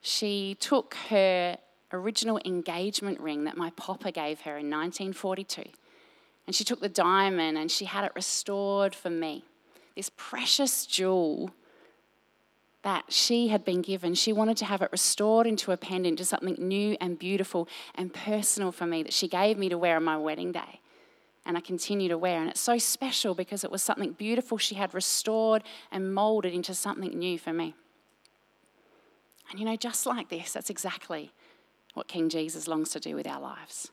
She 0.00 0.56
took 0.60 0.94
her 1.08 1.58
original 1.92 2.38
engagement 2.44 3.18
ring 3.18 3.42
that 3.42 3.56
my 3.56 3.70
papa 3.70 4.12
gave 4.12 4.42
her 4.42 4.52
in 4.52 4.70
1942 4.70 5.64
and 6.46 6.54
she 6.54 6.62
took 6.62 6.80
the 6.80 6.88
diamond 6.88 7.58
and 7.58 7.68
she 7.68 7.86
had 7.86 8.04
it 8.04 8.12
restored 8.14 8.94
for 8.94 9.10
me. 9.10 9.44
This 9.96 10.12
precious 10.16 10.86
jewel 10.86 11.50
that 12.86 13.12
she 13.12 13.48
had 13.48 13.64
been 13.64 13.82
given. 13.82 14.14
She 14.14 14.32
wanted 14.32 14.56
to 14.58 14.64
have 14.64 14.80
it 14.80 14.92
restored 14.92 15.44
into 15.44 15.72
a 15.72 15.76
pendant, 15.76 16.18
to 16.18 16.24
something 16.24 16.54
new 16.56 16.96
and 17.00 17.18
beautiful 17.18 17.68
and 17.96 18.14
personal 18.14 18.70
for 18.70 18.86
me 18.86 19.02
that 19.02 19.12
she 19.12 19.26
gave 19.26 19.58
me 19.58 19.68
to 19.68 19.76
wear 19.76 19.96
on 19.96 20.04
my 20.04 20.16
wedding 20.16 20.52
day. 20.52 20.78
And 21.44 21.56
I 21.56 21.60
continue 21.62 22.08
to 22.08 22.16
wear. 22.16 22.38
And 22.40 22.48
it's 22.48 22.60
so 22.60 22.78
special 22.78 23.34
because 23.34 23.64
it 23.64 23.72
was 23.72 23.82
something 23.82 24.12
beautiful 24.12 24.56
she 24.56 24.76
had 24.76 24.94
restored 24.94 25.64
and 25.90 26.14
molded 26.14 26.54
into 26.54 26.74
something 26.74 27.10
new 27.10 27.40
for 27.40 27.52
me. 27.52 27.74
And 29.50 29.58
you 29.58 29.66
know, 29.66 29.74
just 29.74 30.06
like 30.06 30.28
this, 30.28 30.52
that's 30.52 30.70
exactly 30.70 31.32
what 31.94 32.06
King 32.06 32.28
Jesus 32.28 32.68
longs 32.68 32.90
to 32.90 33.00
do 33.00 33.16
with 33.16 33.26
our 33.26 33.40
lives. 33.40 33.90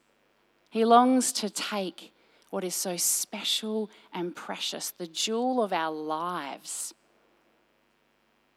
He 0.70 0.86
longs 0.86 1.32
to 1.34 1.50
take 1.50 2.14
what 2.52 2.64
is 2.64 2.76
so 2.76 2.96
special 2.98 3.90
and 4.14 4.36
precious, 4.36 4.92
the 4.92 5.08
jewel 5.08 5.64
of 5.64 5.74
our 5.74 5.92
lives, 5.92 6.94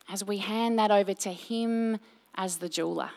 as 0.09 0.25
we 0.25 0.39
hand 0.39 0.79
that 0.79 0.91
over 0.91 1.15
to 1.15 1.31
Him 1.31 1.99
as 2.35 2.59
the 2.59 2.69
jeweler. 2.69 3.11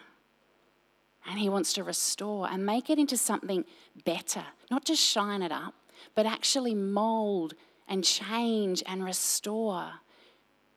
And 1.29 1.39
He 1.39 1.49
wants 1.49 1.73
to 1.73 1.83
restore 1.83 2.49
and 2.49 2.65
make 2.65 2.89
it 2.89 2.99
into 2.99 3.17
something 3.17 3.65
better, 4.05 4.43
not 4.71 4.85
just 4.85 5.03
shine 5.03 5.41
it 5.41 5.51
up, 5.51 5.75
but 6.15 6.25
actually 6.25 6.73
mold 6.73 7.53
and 7.87 8.03
change 8.03 8.83
and 8.85 9.03
restore 9.03 9.91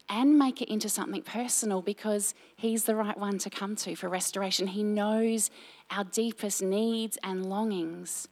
and 0.09 0.39
make 0.39 0.61
it 0.61 0.69
into 0.69 0.89
something 0.89 1.23
personal 1.23 1.81
because 1.81 2.35
He's 2.57 2.85
the 2.85 2.97
right 2.97 3.17
one 3.17 3.39
to 3.39 3.51
come 3.51 3.77
to 3.77 3.95
for 3.95 4.09
restoration. 4.09 4.67
He 4.67 4.83
knows 4.83 5.51
our 5.91 6.05
deepest 6.05 6.63
needs 6.63 7.19
and 7.23 7.47
longings. 7.47 8.29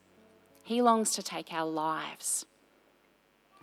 He 0.63 0.83
longs 0.83 1.13
to 1.13 1.23
take 1.23 1.53
our 1.53 1.67
lives 1.67 2.45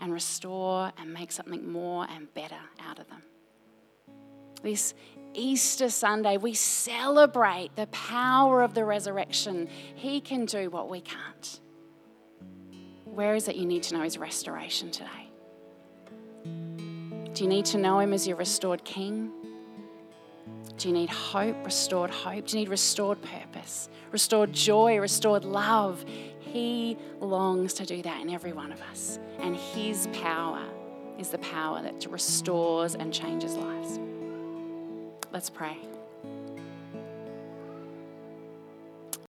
and 0.02 0.12
restore 0.12 0.92
and 0.98 1.14
make 1.14 1.32
something 1.32 1.72
more 1.72 2.08
and 2.10 2.34
better 2.34 2.58
out 2.80 3.00
of 3.00 3.08
them 3.10 3.22
this 4.62 4.93
Easter 5.34 5.89
Sunday, 5.89 6.38
we 6.38 6.54
celebrate 6.54 7.76
the 7.76 7.88
power 7.88 8.63
of 8.63 8.74
the 8.74 8.84
resurrection. 8.84 9.70
He 9.96 10.20
can 10.20 10.46
do 10.46 10.70
what 10.70 10.89
we 10.89 11.02
can't. 11.02 11.60
Where 13.06 13.36
is 13.36 13.48
it 13.48 13.56
you 13.56 13.65
need 13.65 13.84
to 13.84 13.96
know 13.96 14.02
His 14.02 14.17
restoration 14.17 14.91
today? 14.91 15.30
Do 17.34 17.43
you 17.43 17.50
need 17.50 17.65
to 17.65 17.78
know 17.78 18.00
Him 18.00 18.13
as 18.13 18.28
your 18.28 18.38
restored 18.38 18.84
King? 18.84 19.32
Do 20.78 20.88
you 20.88 20.93
need 20.93 21.10
hope, 21.10 21.56
restored 21.63 22.10
hope? 22.10 22.48
Do 22.48 22.58
you 22.58 22.63
need 22.63 22.70
restored 22.70 23.20
purpose, 23.22 23.89
restored 24.12 24.54
joy, 24.54 25.00
restored 25.00 25.46
love? 25.46 26.04
He 26.39 26.98
longs 27.20 27.74
to 27.76 27.86
do 27.86 28.02
that 28.04 28.22
in 28.22 28.30
every 28.30 28.54
one 28.54 28.72
of 28.72 28.82
us. 28.84 29.20
And 29.39 29.56
His 29.56 30.08
power 30.13 30.63
is 31.20 31.30
the 31.30 31.39
power 31.39 31.82
that 31.82 32.06
restores 32.10 32.96
and 32.96 33.13
changes 33.13 33.56
lives. 33.56 34.00
Let's 35.38 35.52
pray. 35.52 35.97